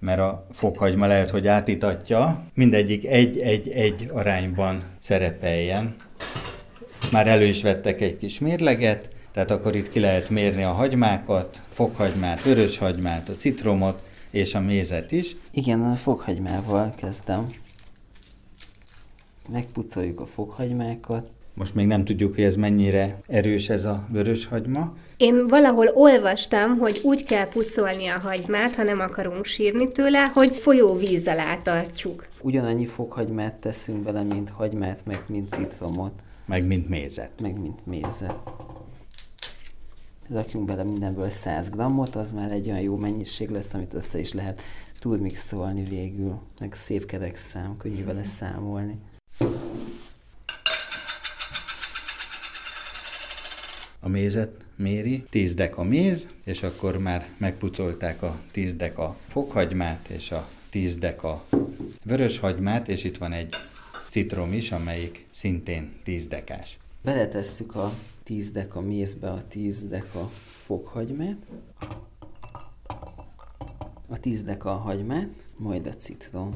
mert 0.00 0.20
a 0.20 0.46
fokhagyma 0.52 1.06
lehet, 1.06 1.30
hogy 1.30 1.46
átítatja, 1.46 2.44
mindegyik 2.54 3.06
egy-egy-egy 3.06 4.08
arányban 4.12 4.82
szerepeljen. 4.98 5.94
Már 7.12 7.28
elő 7.28 7.44
is 7.44 7.62
vettek 7.62 8.00
egy 8.00 8.18
kis 8.18 8.38
mérleget, 8.38 9.08
tehát 9.32 9.50
akkor 9.50 9.74
itt 9.76 9.88
ki 9.88 10.00
lehet 10.00 10.30
mérni 10.30 10.62
a 10.62 10.72
hagymákat, 10.72 11.60
fokhagymát, 11.72 12.42
vöröshagymát, 12.42 13.28
a 13.28 13.32
citromot 13.32 14.02
és 14.30 14.54
a 14.54 14.60
mézet 14.60 15.12
is. 15.12 15.36
Igen, 15.50 15.82
a 15.82 15.94
fokhagymával 15.94 16.94
kezdem. 16.96 17.46
Megpucoljuk 19.48 20.20
a 20.20 20.26
fokhagymákat. 20.26 21.30
Most 21.54 21.74
még 21.74 21.86
nem 21.86 22.04
tudjuk, 22.04 22.34
hogy 22.34 22.44
ez 22.44 22.56
mennyire 22.56 23.20
erős 23.26 23.68
ez 23.68 23.84
a 23.84 24.06
vöröshagyma. 24.08 24.94
Én 25.16 25.46
valahol 25.48 25.90
olvastam, 25.94 26.78
hogy 26.78 27.00
úgy 27.02 27.24
kell 27.24 27.48
pucolni 27.48 28.06
a 28.06 28.18
hagymát, 28.18 28.74
ha 28.74 28.82
nem 28.82 29.00
akarunk 29.00 29.44
sírni 29.44 29.88
tőle, 29.88 30.30
hogy 30.34 30.56
folyóvíz 30.56 31.26
alá 31.26 31.56
tartjuk. 31.56 32.26
Ugyanannyi 32.42 32.86
fokhagymát 32.86 33.54
teszünk 33.54 33.98
bele, 33.98 34.22
mint 34.22 34.50
hagymát, 34.50 35.00
meg 35.04 35.22
mint 35.26 35.52
citromot. 35.52 36.12
Meg 36.50 36.66
mint 36.66 36.88
mézet. 36.88 37.40
Meg 37.40 37.60
mint 37.60 37.86
mézet. 37.86 38.34
Rakjunk 40.28 40.66
bele 40.66 40.82
mindenből 40.82 41.28
100 41.28 41.70
grammot, 41.70 42.16
az 42.16 42.32
már 42.32 42.50
egy 42.50 42.68
olyan 42.68 42.80
jó 42.80 42.96
mennyiség 42.96 43.48
lesz, 43.48 43.74
amit 43.74 43.94
össze 43.94 44.18
is 44.18 44.32
lehet 44.32 44.62
turmixolni 44.98 45.82
végül. 45.82 46.38
Meg 46.60 46.74
szép 46.74 47.06
kerek 47.06 47.36
szám, 47.36 47.76
könnyű 47.76 48.04
vele 48.04 48.24
számolni. 48.24 48.98
a 54.00 54.08
mézet 54.08 54.50
méri, 54.76 55.24
10 55.30 55.54
deka 55.54 55.82
méz, 55.82 56.26
és 56.44 56.62
akkor 56.62 56.98
már 56.98 57.28
megpucolták 57.36 58.22
a 58.22 58.40
10 58.52 58.74
deka 58.74 59.16
fokhagymát, 59.28 60.08
és 60.08 60.30
a 60.30 60.48
10 60.70 60.96
deka 60.96 61.44
vöröshagymát, 62.04 62.88
és 62.88 63.04
itt 63.04 63.16
van 63.16 63.32
egy 63.32 63.54
citrom 64.10 64.52
is, 64.52 64.72
amelyik 64.72 65.26
szintén 65.30 65.92
10 66.04 66.26
dekás. 66.26 66.78
Beletesszük 67.02 67.74
a 67.74 67.92
10 68.22 68.50
deka 68.50 68.80
mézbe 68.80 69.30
a 69.30 69.42
10 69.48 69.84
deka 69.84 70.30
fokhagymát, 70.64 71.36
a 74.08 74.18
10 74.20 74.42
deka 74.42 74.70
hagymát, 74.70 75.28
majd 75.56 75.86
a 75.86 75.94
citrom. 75.94 76.50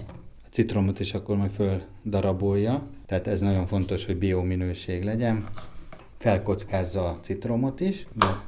A 0.45 0.49
citromot 0.51 1.01
is 1.01 1.15
akkor 1.15 1.37
majd 1.37 1.51
föl 1.51 1.83
darabolja, 2.05 2.87
tehát 3.07 3.27
ez 3.27 3.41
nagyon 3.41 3.67
fontos, 3.67 4.05
hogy 4.07 4.17
biominőség 4.17 5.05
legyen. 5.05 5.49
Felkockázza 6.19 7.09
a 7.09 7.19
citromot 7.23 7.81
is, 7.81 8.07
de 8.13 8.43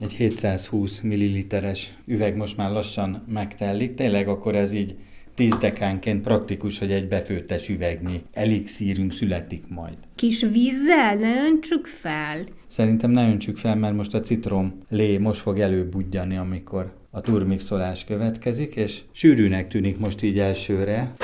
egy 0.00 0.12
720 0.12 1.00
ml-es 1.00 1.96
üveg 2.04 2.36
most 2.36 2.56
már 2.56 2.70
lassan 2.70 3.24
megtellik, 3.28 3.94
tényleg 3.94 4.28
akkor 4.28 4.56
ez 4.56 4.72
így 4.72 4.96
10 5.38 5.58
dekánként 5.58 6.22
praktikus, 6.22 6.78
hogy 6.78 6.90
egy 6.90 7.08
befőttes 7.08 7.68
üvegnyi 7.68 8.22
elixírünk 8.32 9.12
születik 9.12 9.64
majd. 9.68 9.96
Kis 10.14 10.40
vízzel 10.40 11.16
ne 11.16 11.44
öntsük 11.44 11.86
fel. 11.86 12.40
Szerintem 12.68 13.10
ne 13.10 13.28
öntsük 13.28 13.56
fel, 13.56 13.76
mert 13.76 13.94
most 13.94 14.14
a 14.14 14.20
citrom 14.20 14.78
lé 14.88 15.16
most 15.16 15.40
fog 15.40 15.58
előbudjani, 15.58 16.36
amikor 16.36 16.92
a 17.10 17.20
turmixolás 17.20 18.04
következik, 18.04 18.74
és 18.74 19.00
sűrűnek 19.12 19.68
tűnik 19.68 19.98
most 19.98 20.22
így 20.22 20.38
elsőre. 20.38 21.14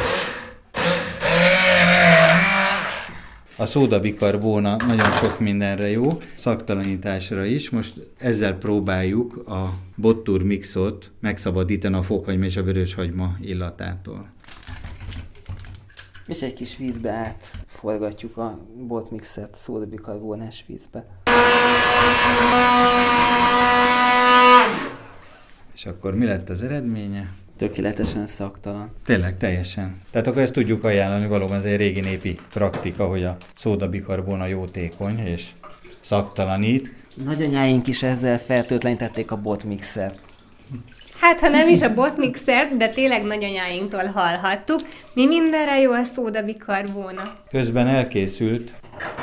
A 3.65 3.67
szódabikarbóna 3.67 4.77
nagyon 4.77 5.11
sok 5.13 5.39
mindenre 5.41 5.91
jó, 5.91 6.09
szaktalanításra 6.35 7.45
is. 7.45 7.71
Most 7.71 7.95
ezzel 8.19 8.59
próbáljuk 8.59 9.49
a 9.49 9.75
bottur 9.97 10.43
mixot 10.43 11.11
megszabadítani 11.21 11.95
a 11.95 12.03
fokhagyma 12.03 12.45
és 12.45 12.57
a 12.57 12.63
vöröshagyma 12.63 13.37
illatától. 13.41 14.33
És 16.27 16.43
egy 16.43 16.55
kis 16.55 16.77
vízbe 16.77 17.11
átforgatjuk 17.11 18.37
a 18.37 18.59
botmixet 18.87 19.55
szódabikarbónás 19.55 20.65
vízbe. 20.67 21.07
És 25.75 25.87
akkor 25.87 26.15
mi 26.15 26.25
lett 26.25 26.49
az 26.49 26.63
eredménye? 26.63 27.33
Tökéletesen 27.65 28.27
szaktalan. 28.27 28.91
Tényleg, 29.05 29.37
teljesen. 29.37 30.01
Tehát 30.11 30.27
akkor 30.27 30.43
ezt 30.43 30.53
tudjuk 30.53 30.85
ajánlani, 30.85 31.27
valóban 31.27 31.57
ez 31.57 31.65
egy 31.65 31.77
régi 31.77 32.01
népi 32.01 32.37
praktika, 32.53 33.07
hogy 33.07 33.25
a 33.25 33.37
szódabikarbóna 33.57 34.47
jótékony 34.47 35.19
és 35.19 35.49
szaktalanít. 36.01 36.95
Nagyanyáink 37.25 37.87
is 37.87 38.03
ezzel 38.03 38.39
fertőtlenítették 38.39 39.31
a 39.31 39.37
botmixet. 39.37 40.19
Hát, 41.21 41.41
ha 41.41 41.49
nem 41.49 41.69
is 41.69 41.83
a 41.83 41.95
botmixert, 41.95 42.77
de 42.77 42.89
tényleg 42.89 43.23
nagyanyáinktól 43.23 44.07
hallhattuk, 44.07 44.81
mi 45.15 45.27
mindenre 45.27 45.81
jó 45.81 45.93
a 45.93 46.03
szódabikarbóna. 46.03 47.37
Közben 47.49 47.87
elkészült 47.87 48.73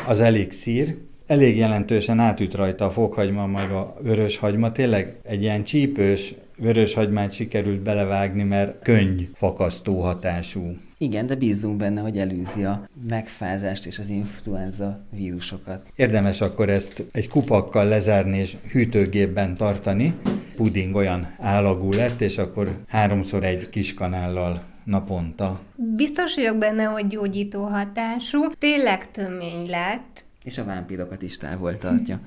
az 0.07 0.19
elixír, 0.19 0.98
elég 1.27 1.57
jelentősen 1.57 2.19
átüt 2.19 2.53
rajta 2.53 2.86
a 2.86 2.91
fokhagyma, 2.91 3.48
meg 3.48 3.71
a 3.71 3.98
vöröshagyma. 4.00 4.71
Tényleg 4.71 5.15
egy 5.24 5.41
ilyen 5.41 5.63
csípős 5.63 6.33
vöröshagymát 6.62 7.32
sikerült 7.32 7.80
belevágni, 7.80 8.44
mert 8.44 8.84
könny 8.84 9.22
fakasztó 9.34 10.01
hatású. 10.01 10.77
Igen, 10.98 11.25
de 11.25 11.36
bízzunk 11.36 11.77
benne, 11.77 12.01
hogy 12.01 12.18
előzi 12.18 12.63
a 12.63 12.89
megfázást 13.08 13.86
és 13.86 14.00
az 14.00 14.10
influenza 14.10 15.00
vírusokat. 15.10 15.86
Érdemes 15.96 16.41
akkor 16.41 16.70
ezt 16.70 17.03
egy 17.12 17.27
kupakkal 17.27 17.86
lezárni 17.86 18.38
és 18.38 18.56
hűtőgépben 18.72 19.56
tartani. 19.56 20.15
Puding 20.56 20.96
olyan 20.96 21.34
állagú 21.39 21.91
lett, 21.91 22.22
és 22.22 22.38
akkor 22.38 22.77
háromszor 22.88 23.44
egy 23.44 23.70
kis 23.70 23.94
kanállal 23.94 24.63
naponta. 24.84 25.60
Biztos 25.96 26.36
vagyok 26.36 26.58
benne, 26.58 26.84
hogy 26.84 27.08
gyógyító 27.08 27.63
hatású. 27.63 28.39
Tényleg 28.58 29.12
tömény 29.12 29.70
lett, 29.70 30.24
És 30.43 30.57
a 30.57 30.63
vámpírokat 30.63 31.21
is 31.21 31.38
távol 31.38 31.77
tartja. 31.86 32.19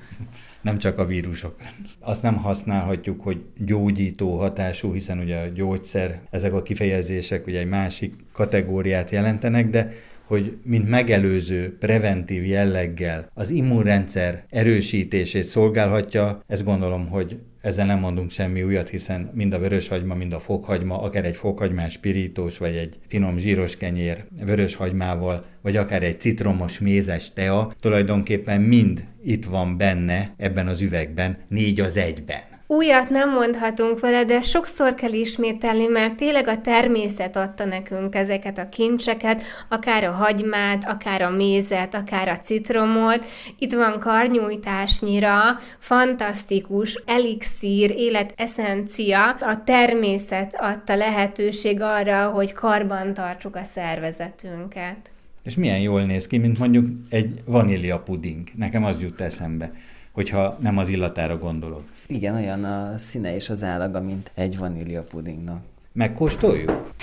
nem 0.61 0.77
csak 0.77 0.97
a 0.97 1.05
vírusok. 1.05 1.55
Azt 1.99 2.21
nem 2.21 2.35
használhatjuk, 2.35 3.21
hogy 3.21 3.43
gyógyító 3.57 4.37
hatású, 4.37 4.93
hiszen 4.93 5.19
ugye 5.19 5.37
a 5.37 5.47
gyógyszer, 5.47 6.21
ezek 6.29 6.53
a 6.53 6.61
kifejezések 6.61 7.47
ugye 7.47 7.59
egy 7.59 7.67
másik 7.67 8.13
kategóriát 8.31 9.09
jelentenek, 9.09 9.69
de 9.69 9.93
hogy 10.25 10.57
mint 10.63 10.89
megelőző, 10.89 11.77
preventív 11.77 12.45
jelleggel 12.45 13.29
az 13.33 13.49
immunrendszer 13.49 14.45
erősítését 14.49 15.43
szolgálhatja, 15.43 16.43
ezt 16.47 16.63
gondolom, 16.63 17.07
hogy 17.07 17.37
ezzel 17.61 17.85
nem 17.85 17.99
mondunk 17.99 18.31
semmi 18.31 18.63
újat, 18.63 18.89
hiszen 18.89 19.31
mind 19.33 19.53
a 19.53 19.59
vöröshagyma, 19.59 20.15
mind 20.15 20.33
a 20.33 20.39
fokhagyma, 20.39 21.01
akár 21.01 21.25
egy 21.25 21.35
fokhagymás 21.35 21.97
pirítós, 21.97 22.57
vagy 22.57 22.75
egy 22.75 22.95
finom 23.07 23.37
zsíros 23.37 23.77
kenyér 23.77 24.25
vöröshagymával, 24.45 25.43
vagy 25.61 25.77
akár 25.77 26.03
egy 26.03 26.19
citromos 26.19 26.79
mézes 26.79 27.33
tea, 27.33 27.73
tulajdonképpen 27.79 28.61
mind 28.61 29.05
itt 29.23 29.45
van 29.45 29.77
benne 29.77 30.33
ebben 30.37 30.67
az 30.67 30.81
üvegben, 30.81 31.37
négy 31.47 31.79
az 31.79 31.97
egyben. 31.97 32.54
Újat 32.67 33.09
nem 33.09 33.29
mondhatunk 33.29 33.99
vele, 33.99 34.23
de 34.23 34.41
sokszor 34.41 34.93
kell 34.93 35.13
ismételni, 35.13 35.87
mert 35.87 36.15
tényleg 36.15 36.47
a 36.47 36.61
természet 36.61 37.35
adta 37.35 37.65
nekünk 37.65 38.15
ezeket 38.15 38.57
a 38.57 38.69
kincseket, 38.69 39.43
akár 39.69 40.03
a 40.03 40.11
hagymát, 40.11 40.87
akár 40.87 41.21
a 41.21 41.29
mézet, 41.29 41.93
akár 41.93 42.27
a 42.27 42.39
citromot. 42.39 43.25
Itt 43.59 43.73
van 43.73 43.99
karnyújtásnyira, 43.99 45.59
fantasztikus 45.79 47.03
elixír, 47.05 47.91
életeszencia. 47.91 49.29
A 49.29 49.63
természet 49.63 50.55
adta 50.57 50.95
lehetőség 50.95 51.81
arra, 51.81 52.29
hogy 52.29 52.53
karban 52.53 53.13
tartsuk 53.13 53.55
a 53.55 53.63
szervezetünket. 53.63 55.11
És 55.43 55.55
milyen 55.55 55.79
jól 55.79 56.01
néz 56.01 56.27
ki, 56.27 56.37
mint 56.37 56.59
mondjuk 56.59 56.85
egy 57.09 57.41
vanília 57.45 57.99
puding. 57.99 58.47
Nekem 58.55 58.85
az 58.85 59.01
jut 59.01 59.21
eszembe, 59.21 59.71
hogyha 60.11 60.57
nem 60.59 60.77
az 60.77 60.89
illatára 60.89 61.37
gondolok. 61.37 61.93
Igen, 62.07 62.35
olyan 62.35 62.63
a 62.63 62.97
színe 62.97 63.35
és 63.35 63.49
az 63.49 63.63
állaga, 63.63 64.01
mint 64.01 64.31
egy 64.33 64.57
vanília 64.57 65.03
pudingnak. 65.03 65.63
Megkóstoljuk? 65.91 66.93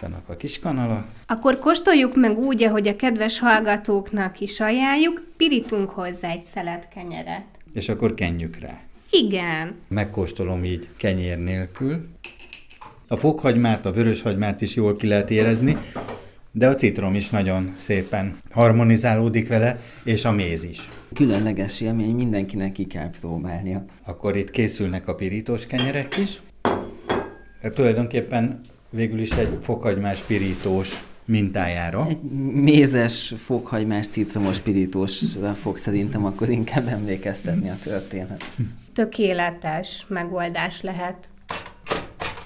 Vannak 0.00 0.28
a 0.28 0.36
kis 0.36 0.58
kanalak. 0.58 1.06
Akkor 1.26 1.58
kóstoljuk 1.58 2.16
meg 2.16 2.38
úgy, 2.38 2.62
ahogy 2.62 2.88
a 2.88 2.96
kedves 2.96 3.38
hallgatóknak 3.38 4.40
is 4.40 4.60
ajánljuk, 4.60 5.22
pirítunk 5.36 5.90
hozzá 5.90 6.30
egy 6.30 6.44
szelet 6.44 6.88
kenyeret. 6.88 7.44
És 7.72 7.88
akkor 7.88 8.14
kenjük 8.14 8.58
rá. 8.58 8.80
Igen. 9.10 9.74
Megkóstolom 9.88 10.64
így 10.64 10.88
kenyér 10.96 11.38
nélkül. 11.38 12.08
A 13.08 13.16
fokhagymát, 13.16 13.86
a 13.86 13.92
vöröshagymát 13.92 14.60
is 14.60 14.74
jól 14.74 14.96
ki 14.96 15.06
lehet 15.06 15.30
érezni, 15.30 15.76
de 16.56 16.68
a 16.68 16.74
citrom 16.74 17.14
is 17.14 17.30
nagyon 17.30 17.74
szépen 17.76 18.36
harmonizálódik 18.50 19.48
vele, 19.48 19.80
és 20.04 20.24
a 20.24 20.32
méz 20.32 20.64
is. 20.64 20.88
Különleges 21.14 21.80
élmény, 21.80 22.14
mindenkinek 22.14 22.72
ki 22.72 22.86
kell 22.86 23.10
próbálnia. 23.20 23.84
Akkor 24.04 24.36
itt 24.36 24.50
készülnek 24.50 25.08
a 25.08 25.14
pirítós 25.14 25.66
kenyerek 25.66 26.16
is. 26.16 26.40
Hát 27.62 27.74
tulajdonképpen 27.74 28.60
végül 28.90 29.18
is 29.18 29.30
egy 29.30 29.58
fokhagymás 29.60 30.22
pirítós 30.22 31.02
mintájára. 31.24 32.06
Egy 32.08 32.22
mézes, 32.52 33.34
fokhagymás, 33.36 34.06
citromos 34.06 34.60
pirítósra 34.60 35.52
fog 35.52 35.78
szerintem 35.78 36.24
akkor 36.24 36.48
inkább 36.48 36.88
emlékeztetni 36.88 37.68
a 37.68 37.78
történet. 37.82 38.44
Tökéletes 38.92 40.06
megoldás 40.08 40.80
lehet. 40.80 41.28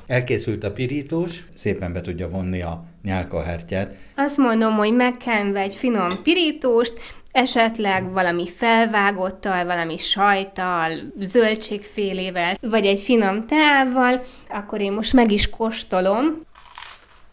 Elkészült 0.08 0.64
a 0.64 0.72
pirítós, 0.72 1.44
szépen 1.54 1.92
be 1.92 2.00
tudja 2.00 2.28
vonni 2.28 2.62
a 2.62 2.84
nyálkahártyát. 3.02 3.94
Azt 4.16 4.36
mondom, 4.36 4.74
hogy 4.74 4.94
megkenve 4.94 5.60
egy 5.60 5.74
finom 5.74 6.08
pirítóst, 6.22 6.92
esetleg 7.32 8.12
valami 8.12 8.46
felvágottal, 8.46 9.64
valami 9.64 9.96
sajttal, 9.96 10.90
zöldségfélével, 11.18 12.56
vagy 12.60 12.86
egy 12.86 13.00
finom 13.00 13.46
teával, 13.46 14.22
akkor 14.48 14.80
én 14.80 14.92
most 14.92 15.12
meg 15.12 15.30
is 15.30 15.50
kóstolom. 15.50 16.34